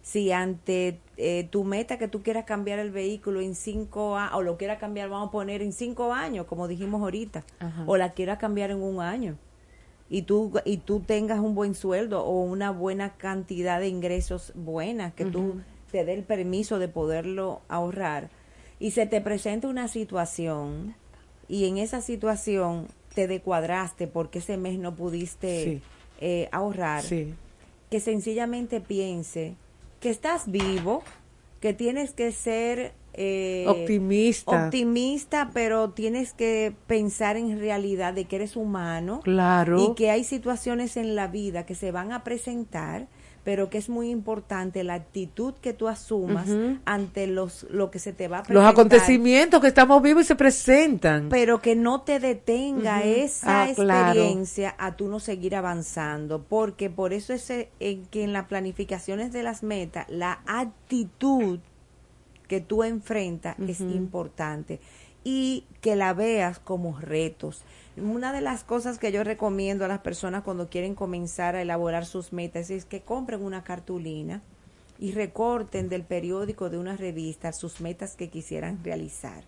[0.08, 4.42] Si ante eh, tu meta que tú quieras cambiar el vehículo en cinco años, o
[4.42, 7.44] lo quieras cambiar, vamos a poner en cinco años, como dijimos ahorita,
[7.86, 9.36] o la quieras cambiar en un año,
[10.10, 15.14] y tú, y tú tengas un buen sueldo o una buena cantidad de ingresos buenas,
[15.14, 15.60] que tú
[15.92, 18.30] te dé el permiso de poderlo ahorrar,
[18.80, 20.96] y se te presenta una situación,
[21.50, 25.82] y en esa situación te decuadraste porque ese mes no pudiste
[26.22, 27.04] eh, ahorrar,
[27.90, 29.56] que sencillamente piense,
[30.00, 31.04] que estás vivo,
[31.60, 34.66] que tienes que ser eh, optimista.
[34.66, 39.22] Optimista, pero tienes que pensar en realidad de que eres humano.
[39.24, 39.84] Claro.
[39.84, 43.08] Y que hay situaciones en la vida que se van a presentar
[43.48, 46.50] pero que es muy importante la actitud que tú asumas
[46.84, 48.62] ante los lo que se te va a presentar.
[48.62, 51.30] Los acontecimientos que estamos vivos y se presentan.
[51.30, 57.14] Pero que no te detenga esa ah, experiencia a tú no seguir avanzando, porque por
[57.14, 61.60] eso es eh, en que en las planificaciones de las metas, la actitud
[62.50, 64.82] que tú enfrentas es importante
[65.24, 67.64] y que la veas como retos
[67.98, 72.06] una de las cosas que yo recomiendo a las personas cuando quieren comenzar a elaborar
[72.06, 74.42] sus metas es que compren una cartulina
[75.00, 79.44] y recorten del periódico de una revista sus metas que quisieran realizar.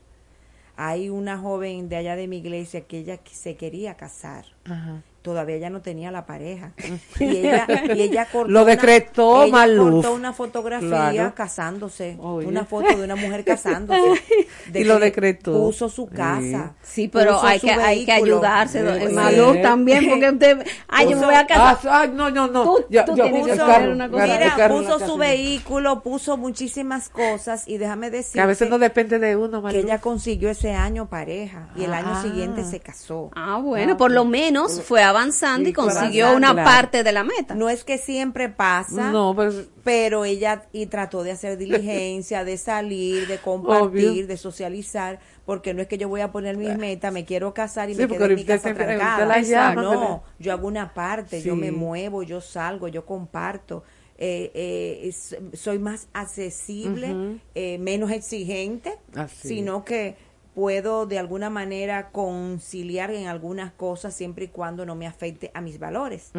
[0.75, 4.45] Hay una joven de allá de mi iglesia que ella se quería casar.
[4.65, 6.71] Ajá todavía ella no tenía la pareja.
[7.19, 13.03] Y ella, y ella cortó Lo decretó una, cortó una fotografía casándose, una foto de
[13.03, 14.21] una mujer casándose.
[14.73, 15.53] y lo decretó.
[15.53, 16.75] Puso su casa.
[16.81, 19.61] Sí, pero hay que, hay que ayudarse, sí.
[19.61, 21.77] también, porque usted, ay, yo me voy a casar.
[21.85, 22.63] Ah, ay, no, no, no.
[22.63, 24.25] Tú, tú tienes que hacer una cosa.
[24.25, 29.19] Mira, puso su vehículo, puso muchísimas cosas y déjame decir que a veces no depende
[29.19, 32.21] de uno, Que ella consiguió ese año pareja y el año ah.
[32.21, 33.31] siguiente se casó.
[33.35, 37.55] Ah, bueno, por lo menos fue avanzando y consiguió una parte de la meta.
[37.55, 42.57] No es que siempre pasa, no, pues, pero ella y trató de hacer diligencia, de
[42.57, 47.11] salir, de compartir, de socializar, porque no es que yo voy a poner mis metas,
[47.11, 49.75] me quiero casar y me quedo en mi casa trancada.
[49.75, 53.83] no, yo hago una parte, yo me muevo, yo salgo, yo comparto.
[54.21, 55.11] Eh, eh,
[55.53, 58.97] soy más accesible, eh, menos exigente,
[59.41, 60.17] sino que
[60.59, 65.61] puedo de alguna manera conciliar en algunas cosas siempre y cuando no me afecte a
[65.61, 66.33] mis valores.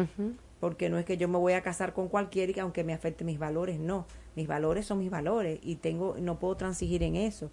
[0.59, 2.93] Porque no es que yo me voy a casar con cualquiera y que aunque me
[2.93, 4.05] afecte mis valores, no.
[4.35, 7.49] Mis valores son mis valores y tengo no puedo transigir en eso.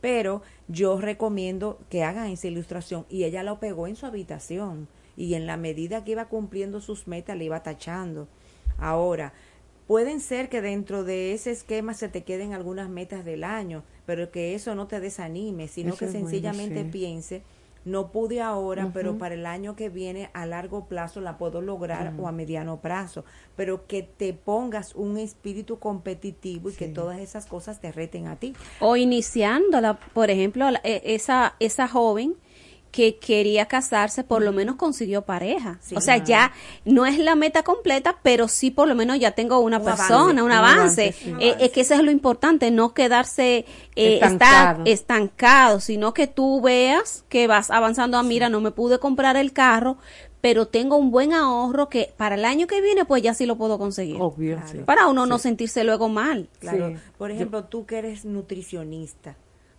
[0.00, 5.34] Pero yo recomiendo que hagan esa ilustración y ella lo pegó en su habitación y
[5.34, 8.26] en la medida que iba cumpliendo sus metas le iba tachando.
[8.78, 9.34] Ahora,
[9.86, 14.30] pueden ser que dentro de ese esquema se te queden algunas metas del año, pero
[14.30, 17.42] que eso no te desanime, sino que sencillamente piense,
[17.84, 22.12] no pude ahora, pero para el año que viene a largo plazo la puedo lograr
[22.18, 27.46] o a mediano plazo, pero que te pongas un espíritu competitivo y que todas esas
[27.46, 28.54] cosas te reten a ti.
[28.80, 32.34] O iniciándola, por ejemplo, e, esa, esa joven
[32.96, 35.78] que quería casarse, por lo menos consiguió pareja.
[35.94, 36.52] o sea, ya
[36.86, 40.50] no es la meta completa, pero sí por lo menos ya tengo una persona, un
[40.50, 41.14] avance.
[41.38, 43.66] Eh, es que eso es lo importante, no quedarse
[43.96, 44.84] eh, estancado.
[44.84, 48.16] Estar estancado, sino que tú veas que vas avanzando.
[48.16, 49.98] a ah, mira, no me pude comprar el carro,
[50.40, 53.56] pero tengo un buen ahorro que para el año que viene pues ya sí lo
[53.56, 54.16] puedo conseguir.
[54.18, 54.58] Obvio.
[54.86, 56.48] Para uno no sentirse luego mal.
[56.60, 56.94] Claro.
[57.18, 59.36] Por ejemplo, tú que eres nutricionista,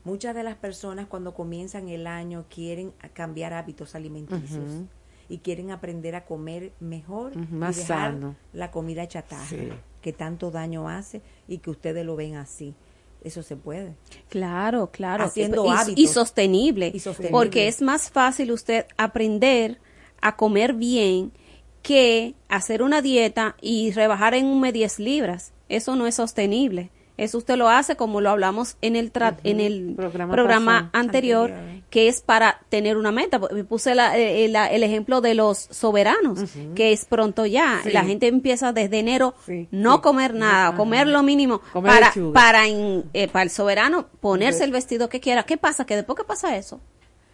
[0.08, 4.86] Muchas de las personas cuando comienzan el año quieren cambiar hábitos alimenticios
[5.28, 8.16] y quieren aprender a comer mejor más y dejar
[8.54, 12.74] la comida chatarra que tanto daño hace y que ustedes lo ven así.
[13.22, 13.96] Eso se puede.
[14.30, 15.26] Claro, claro.
[15.26, 16.00] Haciendo y, hábitos.
[16.00, 17.38] Y sostenible, y sostenible.
[17.38, 19.78] Porque es más fácil usted aprender
[20.22, 21.34] a comer bien
[21.82, 25.52] que hacer una dieta y rebajar en un mes 10 libras.
[25.68, 26.92] Eso no es sostenible.
[27.18, 29.12] Eso usted lo hace como lo hablamos en el
[29.44, 31.52] en el programa, anterior,
[31.90, 33.40] que es para tener una meta.
[33.40, 36.40] Puse eh, el ejemplo de los soberanos,
[36.76, 37.82] que es pronto ya.
[37.92, 39.34] La gente empieza desde enero
[39.72, 45.10] no comer nada, comer lo mínimo para para, eh, para el soberano ponerse el vestido
[45.10, 45.44] que quiera.
[45.44, 45.86] ¿Qué pasa?
[45.86, 46.80] Que después que pasa eso,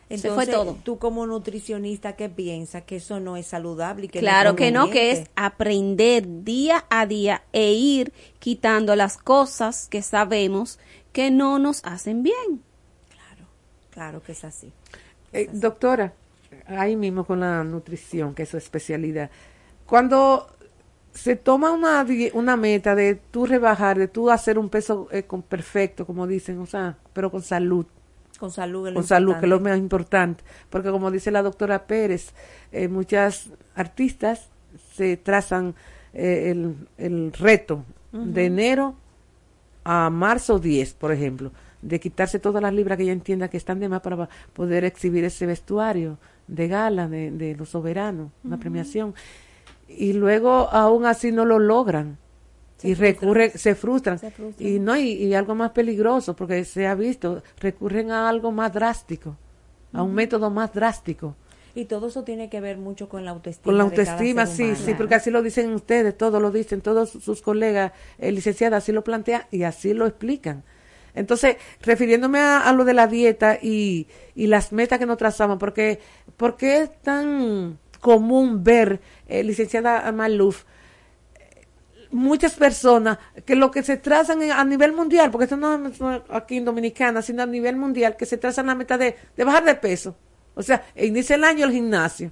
[0.09, 0.77] entonces, fue todo.
[0.83, 2.83] tú como nutricionista, ¿qué piensas?
[2.83, 4.07] Que eso no es saludable.
[4.07, 9.87] que claro que no, que es aprender día a día e ir quitando las cosas
[9.89, 10.79] que sabemos
[11.11, 12.61] que no nos hacen bien.
[13.09, 13.47] Claro,
[13.91, 14.71] claro que es así.
[15.31, 16.13] Eh, doctora,
[16.67, 19.29] ahí mismo con la nutrición, que es su especialidad.
[19.85, 20.47] Cuando
[21.13, 26.05] se toma una, una meta de tú rebajar, de tú hacer un peso eh, perfecto,
[26.05, 27.85] como dicen, o sea, pero con salud,
[28.43, 30.43] con salud, con salud, que es lo más importante.
[30.69, 32.33] Porque como dice la doctora Pérez,
[32.73, 34.49] eh, muchas artistas
[34.95, 35.75] se trazan
[36.13, 38.95] eh, el, el, reto de enero
[39.85, 43.79] a marzo 10, por ejemplo, de quitarse todas las libras que ella entienda que están
[43.79, 46.17] de más para poder exhibir ese vestuario
[46.47, 49.15] de gala de, los soberanos, una premiación.
[49.87, 52.17] Y luego aún así no lo logran.
[52.83, 54.19] Y recurren, se frustran.
[54.59, 59.37] Y no, y, algo más peligroso, porque se ha visto, recurren a algo más drástico,
[59.93, 61.35] a un método más drástico.
[61.75, 63.65] Y todo eso tiene que ver mucho con la autoestima.
[63.65, 67.41] Con la autoestima, sí, sí, porque así lo dicen ustedes, todos lo dicen, todos sus
[67.41, 70.63] colegas eh, licenciadas así lo plantean y así lo explican.
[71.15, 75.99] Entonces, refiriéndome a, lo de la dieta y, y, las metas que nos trazamos, porque,
[76.37, 80.65] porque es tan común ver, eh, licenciada Maluf,
[82.13, 86.57] muchas personas que lo que se trazan a nivel mundial, porque esto no es aquí
[86.57, 89.75] en Dominicana, sino a nivel mundial, que se trazan la meta de, de bajar de
[89.75, 90.15] peso.
[90.55, 92.31] O sea, inicia el año el gimnasio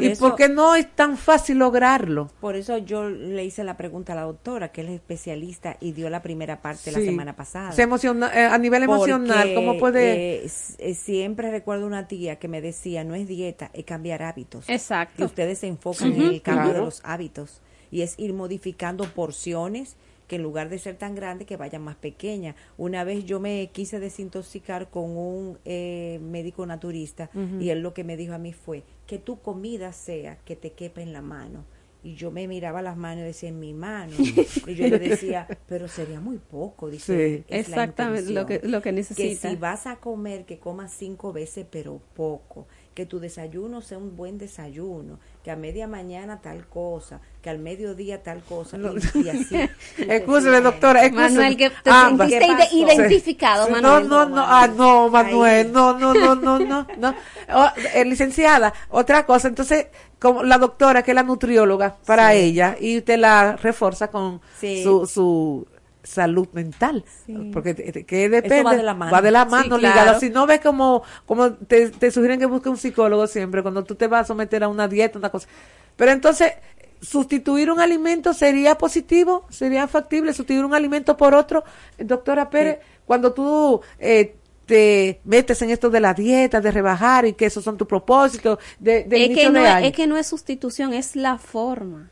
[0.00, 2.30] y porque no es tan fácil lograrlo.
[2.40, 6.08] Por eso yo le hice la pregunta a la doctora, que es especialista y dio
[6.08, 7.72] la primera parte la semana pasada.
[7.72, 10.44] Se emociona, eh, a nivel emocional, ¿cómo puede...?
[10.44, 14.68] Eh, eh, siempre recuerdo una tía que me decía, no es dieta, es cambiar hábitos.
[14.68, 15.22] Exacto.
[15.22, 17.60] Y ustedes se enfocan en el cambio de los hábitos.
[17.92, 21.96] Y es ir modificando porciones que en lugar de ser tan grande, que vaya más
[21.96, 22.56] pequeña.
[22.78, 27.28] Una vez yo me quise desintoxicar con un médico naturista
[27.60, 30.72] y él lo que me dijo a mí fue, que tu comida sea que te
[30.72, 31.64] quepa en la mano.
[32.04, 34.12] Y yo me miraba las manos y decía, en mi mano.
[34.18, 36.90] y yo le decía, pero sería muy poco.
[36.90, 39.40] Dice, exactamente lo que, lo que necesitas.
[39.42, 42.66] Que si vas a comer, que comas cinco veces, pero poco.
[42.94, 45.18] Que tu desayuno sea un buen desayuno.
[45.42, 47.20] Que a media mañana tal cosa.
[47.42, 48.76] Que al mediodía tal cosa.
[49.14, 49.56] Y, así.
[49.98, 51.08] Escúcheme, doctora.
[51.10, 54.08] Manuel, que te ah, sentiste identificado, Manuel.
[54.08, 54.44] No, no, no.
[54.46, 55.72] Ah, no, Manuel.
[55.72, 56.86] No, no, no, no, no.
[56.98, 57.14] no.
[57.54, 59.88] Oh, eh, licenciada, otra cosa, entonces,
[60.18, 65.06] como la doctora, que es la nutrióloga para ella, y usted la refuerza con su,
[65.06, 65.66] su
[66.02, 67.04] salud mental,
[67.52, 67.74] porque
[68.04, 70.18] que depende, va de la mano, va de la mano ligada.
[70.18, 73.94] Si no ves como, como te, te sugieren que busque un psicólogo siempre, cuando tú
[73.94, 75.48] te vas a someter a una dieta, una cosa.
[75.96, 76.52] Pero entonces,
[77.00, 81.64] sustituir un alimento sería positivo, sería factible, sustituir un alimento por otro.
[81.98, 84.36] Doctora Pérez, cuando tú eh,
[84.66, 88.58] te metes en esto de la dieta, de rebajar y que esos son tus propósitos
[88.78, 92.10] de, de es que no es, que no es sustitución, es la forma.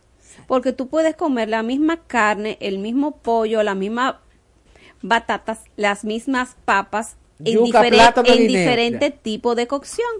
[0.50, 4.20] Porque tú puedes comer la misma carne, el mismo pollo, la misma
[5.00, 7.62] batatas, las mismas papas en,
[8.48, 10.10] diferente tipo de cocción.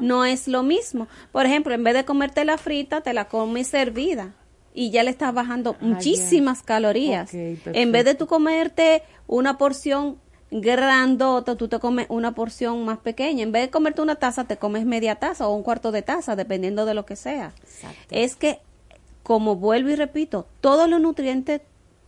[0.00, 1.06] No es lo mismo.
[1.32, 4.32] Por ejemplo, en vez de comerte la frita, te la comes servida
[4.72, 7.34] y ya le estás bajando ah, muchísimas calorías.
[7.34, 10.16] en vez de tú comerte una porción
[10.50, 13.42] grandota, tú te comes una porción más pequeña.
[13.42, 16.36] En vez de comerte una taza, te comes media taza o un cuarto de taza,
[16.36, 17.52] dependiendo de lo que sea.
[18.10, 18.60] Es que,
[19.28, 21.60] como vuelvo y repito, todos los nutrientes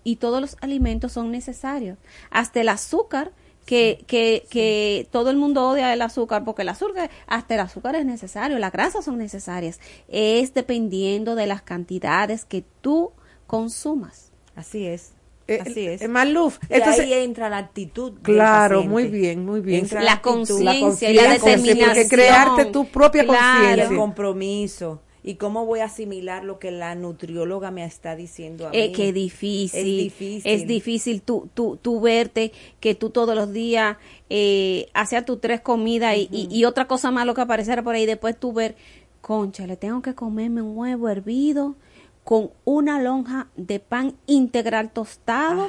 [0.05, 1.99] y todos los alimentos son necesarios.
[2.31, 3.33] Hasta el azúcar,
[3.67, 7.95] que, que, que todo el mundo odia el azúcar, porque el azúcar, hasta el azúcar
[7.95, 9.81] es necesario, las grasas son necesarias.
[10.09, 13.13] Es dependiendo de las cantidades que tú
[13.47, 14.33] consumas.
[14.57, 15.13] Así es.
[15.47, 16.09] Eh, Así es.
[16.09, 16.59] Maluf.
[16.71, 18.15] Entonces, ahí entra la actitud.
[18.23, 19.87] Claro, muy bien, muy bien.
[19.93, 21.87] la, conciencia, la, determinación.
[21.87, 23.89] Porque crearte tu propia conciencia.
[23.89, 25.03] El compromiso.
[25.23, 28.95] ¿Y cómo voy a asimilar lo que la nutrióloga me está diciendo a eh, mí?
[28.95, 29.81] que difícil.
[29.81, 30.53] Es difícil.
[30.53, 33.99] Es difícil tú, tú, tú verte que tú todos los días
[34.31, 38.07] eh, hacías tus tres comidas y, y, otra cosa más lo que apareciera por ahí.
[38.07, 38.77] Después tú ver,
[39.21, 41.77] concha, le tengo que comerme un huevo hervido
[42.25, 45.69] con una lonja de pan integral tostado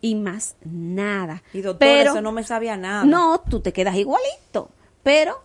[0.00, 1.42] y más nada.
[1.52, 3.04] Y doctor, eso no me sabía nada.
[3.04, 4.70] No, tú te quedas igualito,
[5.02, 5.42] pero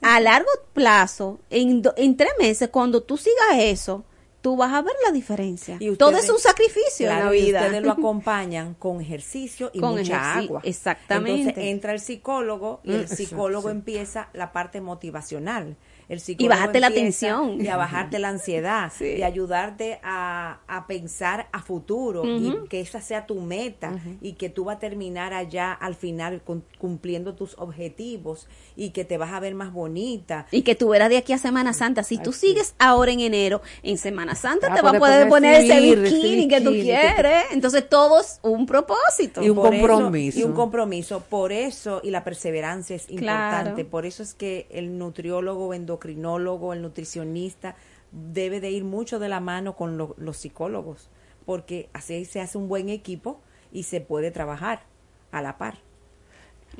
[0.00, 4.04] a largo plazo, en, en tres meses, cuando tú sigas eso,
[4.40, 5.76] tú vas a ver la diferencia.
[5.80, 7.60] Y Todo es un sacrificio en la vida.
[7.60, 10.60] Y ustedes lo acompañan con ejercicio y mucha agua.
[10.64, 11.40] Exactamente.
[11.40, 15.76] Entonces entra el psicólogo y el mm, psicólogo empieza la parte motivacional
[16.08, 17.60] y bajarte la tensión.
[17.60, 18.92] Y a bajarte la ansiedad.
[19.00, 22.24] Y ayudarte a, pensar a futuro.
[22.24, 24.00] Y que esa sea tu meta.
[24.20, 26.42] Y que tú vas a terminar allá al final
[26.78, 28.46] cumpliendo tus objetivos.
[28.76, 30.46] Y que te vas a ver más bonita.
[30.50, 32.02] Y que tú verás de aquí a Semana Santa.
[32.02, 35.96] Si tú sigues ahora en enero, en Semana Santa te vas a poder poner, ese
[35.96, 37.44] bikini, que tú quieres.
[37.52, 39.42] Entonces todo es un propósito.
[39.42, 40.38] Y un compromiso.
[40.38, 41.20] y un compromiso.
[41.28, 43.84] Por eso, y la perseverancia es importante.
[43.84, 47.76] Por eso es que el nutriólogo endocrinólogo, el nutricionista,
[48.12, 51.10] debe de ir mucho de la mano con los psicólogos,
[51.44, 53.40] porque así se hace un buen equipo
[53.72, 54.82] y se puede trabajar
[55.30, 55.78] a la par.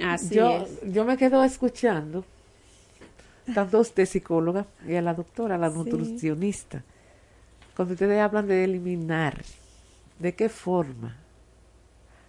[0.05, 2.25] Así yo, yo me quedo escuchando
[3.55, 6.83] tanto a usted psicóloga y a la doctora, la nutricionista,
[7.75, 9.43] cuando ustedes hablan de eliminar
[10.19, 11.17] ¿de qué forma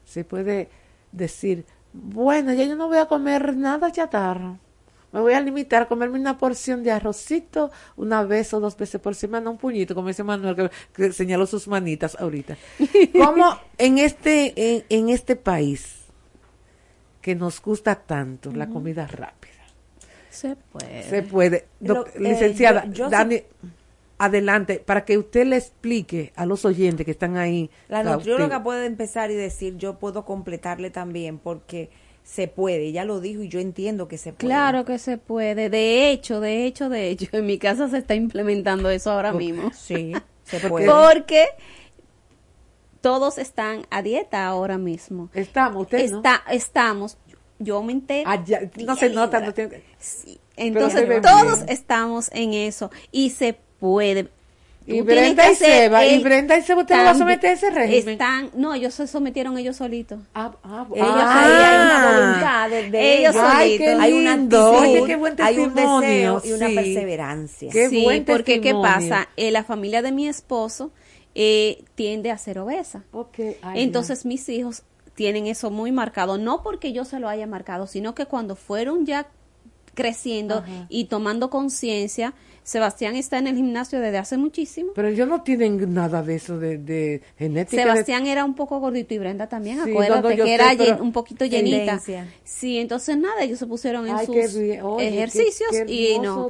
[0.05, 0.70] se puede
[1.12, 4.57] decir, bueno, ya yo no voy a comer nada chatarra?
[5.12, 9.01] Me voy a limitar a comerme una porción de arrocito una vez o dos veces
[9.01, 12.57] por semana, un puñito, como dice Manuel, que, señaló sus manitas ahorita.
[13.14, 15.98] ¿Cómo en este, en, este país
[17.22, 19.53] que nos gusta tanto la comida rápida?
[20.30, 21.03] Se puede.
[21.03, 21.65] Se puede.
[21.82, 23.41] Eh, licenciada, Dani,
[24.20, 27.70] adelante, para que usted le explique a los oyentes que están ahí.
[27.88, 31.89] La nutrióloga puede empezar y decir, yo puedo completarle también, porque
[32.24, 34.47] se puede, ya lo dijo y yo entiendo que se puede.
[34.47, 35.70] Claro que se puede.
[35.70, 39.72] De hecho, de hecho, de hecho, en mi casa se está implementando eso ahora mismo.
[39.74, 40.13] Sí,
[40.43, 40.86] se puede.
[40.86, 41.45] Porque
[43.01, 45.29] todos están a dieta ahora mismo.
[45.33, 47.17] Estamos, usted Está, Estamos.
[47.59, 48.23] Yo aumenté.
[48.25, 48.41] Ah,
[48.85, 49.41] no se nota.
[49.41, 49.53] No
[49.99, 50.39] sí.
[50.55, 54.29] Entonces, todos estamos en eso y se puede.
[54.85, 57.69] Y Brenda y Seba, y Brenda y Seba, ¿usted no va a someter a ese
[57.69, 58.13] régimen?
[58.13, 60.19] Están, no, ellos se sometieron ellos solitos.
[60.33, 63.99] Ah, ah, ellos ah, hay una voluntad de, ellos solitos.
[63.99, 67.71] hay una actitud, hay un deseo y una perseverancia.
[67.71, 69.29] Qué sí, buen porque ¿qué pasa?
[69.37, 70.91] Eh, la familia de mi esposo
[71.41, 73.05] eh, tiende a ser obesa.
[73.13, 73.55] Okay.
[73.75, 74.83] Entonces mis hijos
[75.15, 79.05] tienen eso muy marcado, no porque yo se lo haya marcado, sino que cuando fueron
[79.05, 79.29] ya
[79.93, 82.33] creciendo y tomando conciencia,
[82.69, 84.91] Sebastián está en el gimnasio desde hace muchísimo.
[84.93, 87.81] Pero ellos no tienen nada de eso de, genética.
[87.81, 91.99] Sebastián era un poco gordito y Brenda también, acuérdate que era un poquito llenita.
[92.43, 96.49] Sí, entonces nada, ellos se pusieron en sus ejercicios y no.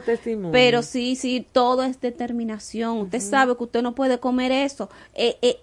[0.51, 2.97] Pero sí, sí, todo es determinación.
[2.97, 4.89] Usted sabe que usted no puede comer eso.
[5.13, 5.59] Eh, eh,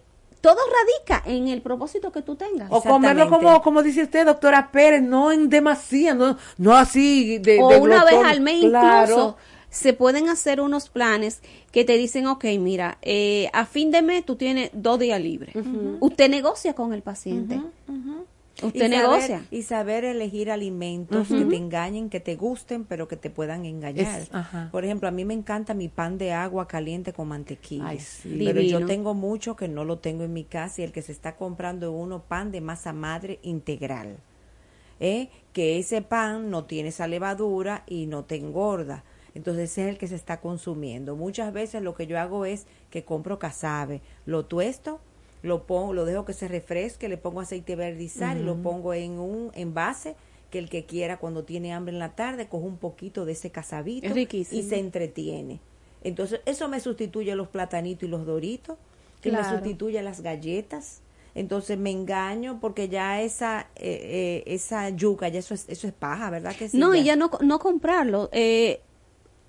[0.47, 2.69] todo radica en el propósito que tú tengas.
[2.71, 7.61] O comerlo como, como dice usted, doctora Pérez, no en demasía, no, no así de,
[7.61, 9.37] O una vez al mes incluso
[9.71, 11.41] se pueden hacer unos planes
[11.73, 15.57] que te dicen, ok, mira, eh, a fin de mes tú tienes dos días libres.
[15.99, 17.61] Usted negocia con el paciente.
[18.63, 19.45] Usted negocia.
[19.51, 24.23] y saber elegir alimentos que te engañen, que te gusten, pero que te puedan engañar.
[24.71, 27.95] Por ejemplo, a mí me encanta mi pan de agua caliente con mantequilla.
[28.23, 31.13] Pero yo tengo mucho que no lo tengo en mi casa y el que se
[31.13, 34.17] está comprando uno pan de masa madre integral.
[35.01, 35.29] ¿eh?
[35.53, 39.05] Que ese pan no tiene esa levadura y no te engorda
[39.37, 41.15] entonces ese es el que se está consumiendo.
[41.15, 44.99] Muchas veces lo que yo hago es que compro casabe, lo tuesto,
[45.47, 49.19] lo pongo, lo dejo que se refresque, le pongo aceite verde y lo pongo en
[49.19, 50.17] un envase
[50.51, 53.51] que el que quiera cuando tiene hambre en la tarde coge un poquito de ese
[53.51, 55.61] casabito y se entretiene.
[56.03, 58.77] Entonces eso me sustituye los platanitos y los doritos,
[59.21, 61.03] que me sustituye las galletas.
[61.35, 65.93] Entonces me engaño porque ya esa eh, eh, esa yuca, ya eso es, eso es
[65.93, 68.31] paja, ¿verdad que No, y ya no, no comprarlo.
[68.33, 68.81] Eh,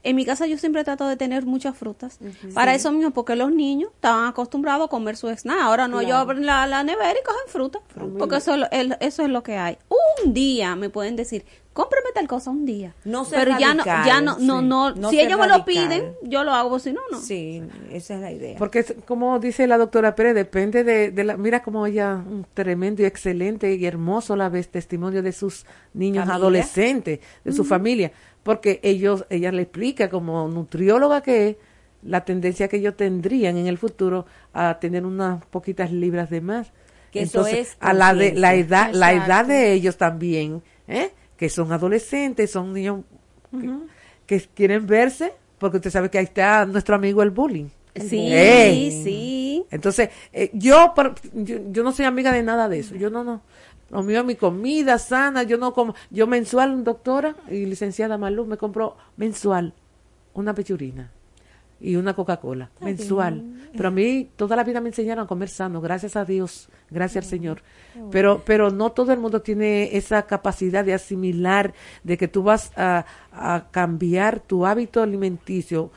[0.04, 2.20] en mi casa yo siempre trato de tener muchas frutas.
[2.54, 5.60] Para eso mismo, porque los niños estaban acostumbrados a comer su snack.
[5.62, 7.80] Ahora no, yo abren la, la, nevera y cogen fruta.
[8.18, 9.78] porque eso, eso es lo que hay.
[10.24, 12.96] Un día me pueden decir, cómprame tal cosa un día.
[13.06, 16.54] No Pero ya no, ya no, no, no, si ellos me lo piden, yo lo
[16.54, 17.20] hago, si no, no.
[17.20, 18.58] Sí, esa es la idea.
[18.58, 23.04] Porque como dice la doctora Pérez, depende de, de la, mira como ella, un tremendo
[23.04, 28.12] y excelente y hermoso la vez testimonio de sus niños adolescentes, de su familia
[28.48, 31.56] porque ellos, ella le explica como nutrióloga que es
[32.02, 36.72] la tendencia que ellos tendrían en el futuro a tener unas poquitas libras de más.
[37.12, 41.12] Que Entonces, eso es a la de la edad, la edad de ellos también, ¿eh?
[41.36, 43.02] que son adolescentes, son niños
[44.26, 47.68] que, quieren verse, porque usted sabe que ahí está nuestro amigo el bullying.
[47.96, 49.66] Sí, sí.
[49.72, 50.94] Entonces, eh, yo,
[51.34, 52.96] yo, yo no soy amiga de nada de eso.
[52.96, 53.42] Yo no, no.
[53.90, 58.58] Lo mío mi comida sana, yo no como, yo mensual, doctora y licenciada Malú, me
[58.58, 59.74] compró mensual
[60.34, 61.12] una pechurina
[61.80, 63.44] y una Coca-Cola, mensual.
[63.74, 67.26] Pero a mí toda la vida me enseñaron a comer sano, gracias a Dios, gracias
[67.26, 67.62] al Señor.
[68.12, 71.74] Pero, pero no todo el mundo tiene esa capacidad de asimilar,
[72.04, 75.92] de que tú vas a, a cambiar tu hábito alimenticio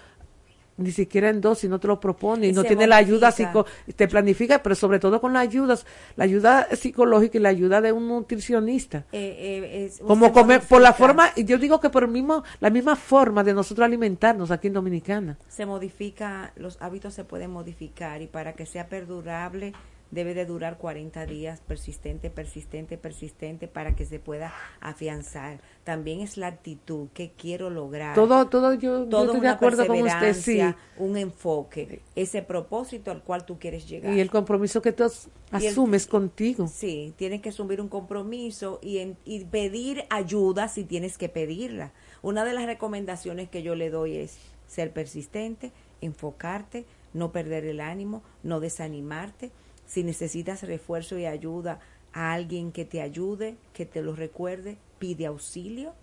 [0.81, 3.67] ni siquiera en dos, si no te lo propone y, no tiene la ayuda psico,
[3.95, 5.79] te planifica, pero sobre todo con la ayuda,
[6.17, 9.05] la ayuda psicológica y la ayuda de un nutricionista.
[9.13, 12.97] Eh, eh, Como comer, por la forma, yo digo que por el mismo, la misma
[12.97, 15.39] forma de nosotros alimentarnos aquí en Dominicana.
[15.49, 19.73] Se modifica, los hábitos se pueden modificar y para que sea perdurable
[20.11, 25.61] debe de durar 40 días persistente, persistente, persistente para que se pueda afianzar.
[25.85, 28.15] También es la actitud que quiero lograr.
[28.15, 30.61] Todo, todo yo, estoy de acuerdo con usted, sí.
[30.99, 34.13] Un enfoque, ese propósito al cual tú quieres llegar.
[34.13, 35.05] Y el compromiso que tú
[35.51, 36.67] asumes contigo.
[36.69, 41.93] Sí, tienes que asumir un compromiso y, y pedir ayuda si tienes que pedirla.
[42.23, 44.37] Una de las recomendaciones que yo le doy es
[44.67, 49.51] ser persistente, enfocarte, no perder el ánimo, no desanimarte
[49.91, 51.81] Si necesitas refuerzo y ayuda
[52.13, 55.95] a alguien que te ayude, que te lo recuerde, pide auxilio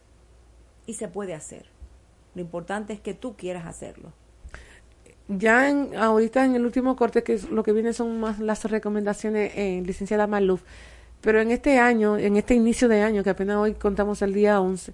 [0.85, 1.67] y se puede hacer.
[2.35, 4.11] Lo importante es que tú quieras hacerlo.
[5.29, 9.53] Ya en, ahorita en el último corte, que lo que viene son más las recomendaciones,
[9.55, 10.63] eh, licenciada Maluf,
[11.21, 14.59] pero en este año, en este inicio de año, que apenas hoy contamos el día
[14.59, 14.91] 11,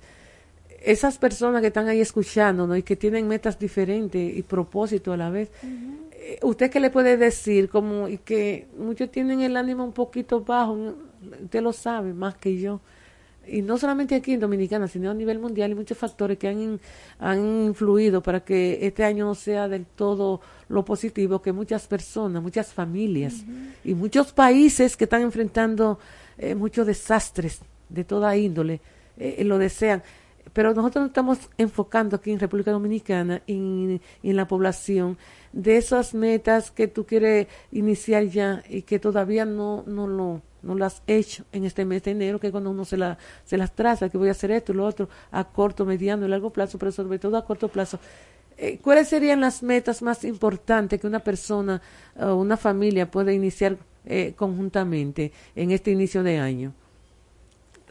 [0.84, 5.32] esas personas que están ahí escuchándonos y que tienen metas diferentes y propósitos a la
[5.32, 5.50] vez,
[6.42, 7.70] ¿usted qué le puede decir?
[7.70, 10.96] Como, y que muchos tienen el ánimo un poquito bajo,
[11.44, 12.82] usted lo sabe más que yo
[13.48, 16.80] y no solamente aquí en Dominicana, sino a nivel mundial, hay muchos factores que han,
[17.20, 22.42] han influido para que este año no sea del todo lo positivo que muchas personas,
[22.42, 23.44] muchas familias
[23.84, 26.00] y muchos países que están enfrentando
[26.38, 27.60] eh, muchos desastres
[27.90, 28.80] de toda índole
[29.18, 30.02] eh, lo desean.
[30.54, 35.18] Pero nosotros nos estamos enfocando aquí en República Dominicana y en la población
[35.52, 40.76] de esas metas que tú quieres iniciar ya y que todavía no, no lo no
[40.76, 43.76] las he hecho en este mes de enero, que cuando uno se, la, se las
[43.76, 46.80] traza, que voy a hacer esto y lo otro, a corto, mediano y largo plazo,
[46.80, 48.00] pero sobre todo a corto plazo.
[48.58, 51.82] Eh, ¿Cuáles serían las metas más importantes que una persona
[52.18, 56.74] o una familia puede iniciar eh, conjuntamente en este inicio de año?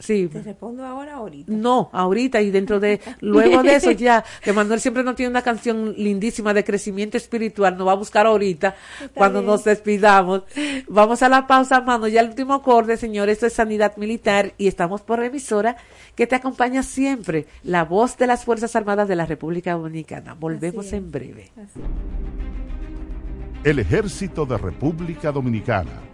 [0.02, 0.26] Sí.
[0.26, 1.52] ¿Te respondo ahora ahorita?
[1.52, 5.42] No, ahorita y dentro de, luego de eso ya, que Manuel siempre nos tiene una
[5.42, 8.74] canción lindísima de crecimiento espiritual, nos va a buscar ahorita
[9.14, 10.42] cuando nos despidamos.
[10.88, 14.66] Vamos a la pausa, mano, ya el último acorde, señor, esto es Sanidad Militar y
[14.66, 15.76] estamos por emisora
[16.16, 20.34] que te acompaña siempre, la voz de las Fuerzas Armadas de la República Dominicana.
[20.34, 21.52] Volvemos en breve.
[23.62, 26.11] El Ejército de República Dominicana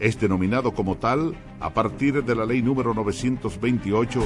[0.00, 4.20] es denominado como tal a partir de la ley número 928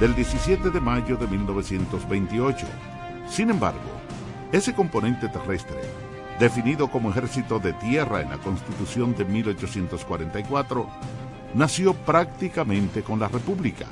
[0.00, 2.66] del 17 de mayo de 1928.
[3.28, 3.80] Sin embargo,
[4.52, 5.80] ese componente terrestre,
[6.38, 10.86] definido como ejército de tierra en la Constitución de 1844,
[11.54, 13.86] nació prácticamente con la República,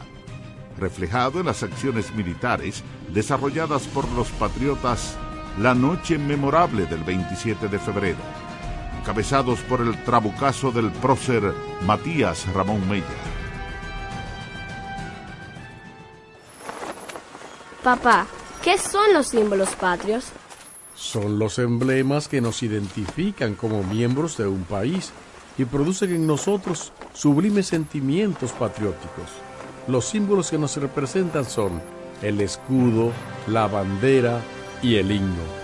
[0.78, 5.16] reflejado en las acciones militares desarrolladas por los patriotas
[5.58, 8.43] la noche memorable del 27 de febrero
[9.04, 11.52] encabezados por el trabucazo del prócer
[11.82, 13.04] Matías Ramón Mella.
[17.82, 18.26] Papá,
[18.62, 20.24] ¿qué son los símbolos patrios?
[20.96, 25.12] Son los emblemas que nos identifican como miembros de un país
[25.58, 29.28] y producen en nosotros sublimes sentimientos patrióticos.
[29.86, 31.82] Los símbolos que nos representan son
[32.22, 33.12] el escudo,
[33.48, 34.40] la bandera
[34.82, 35.63] y el himno.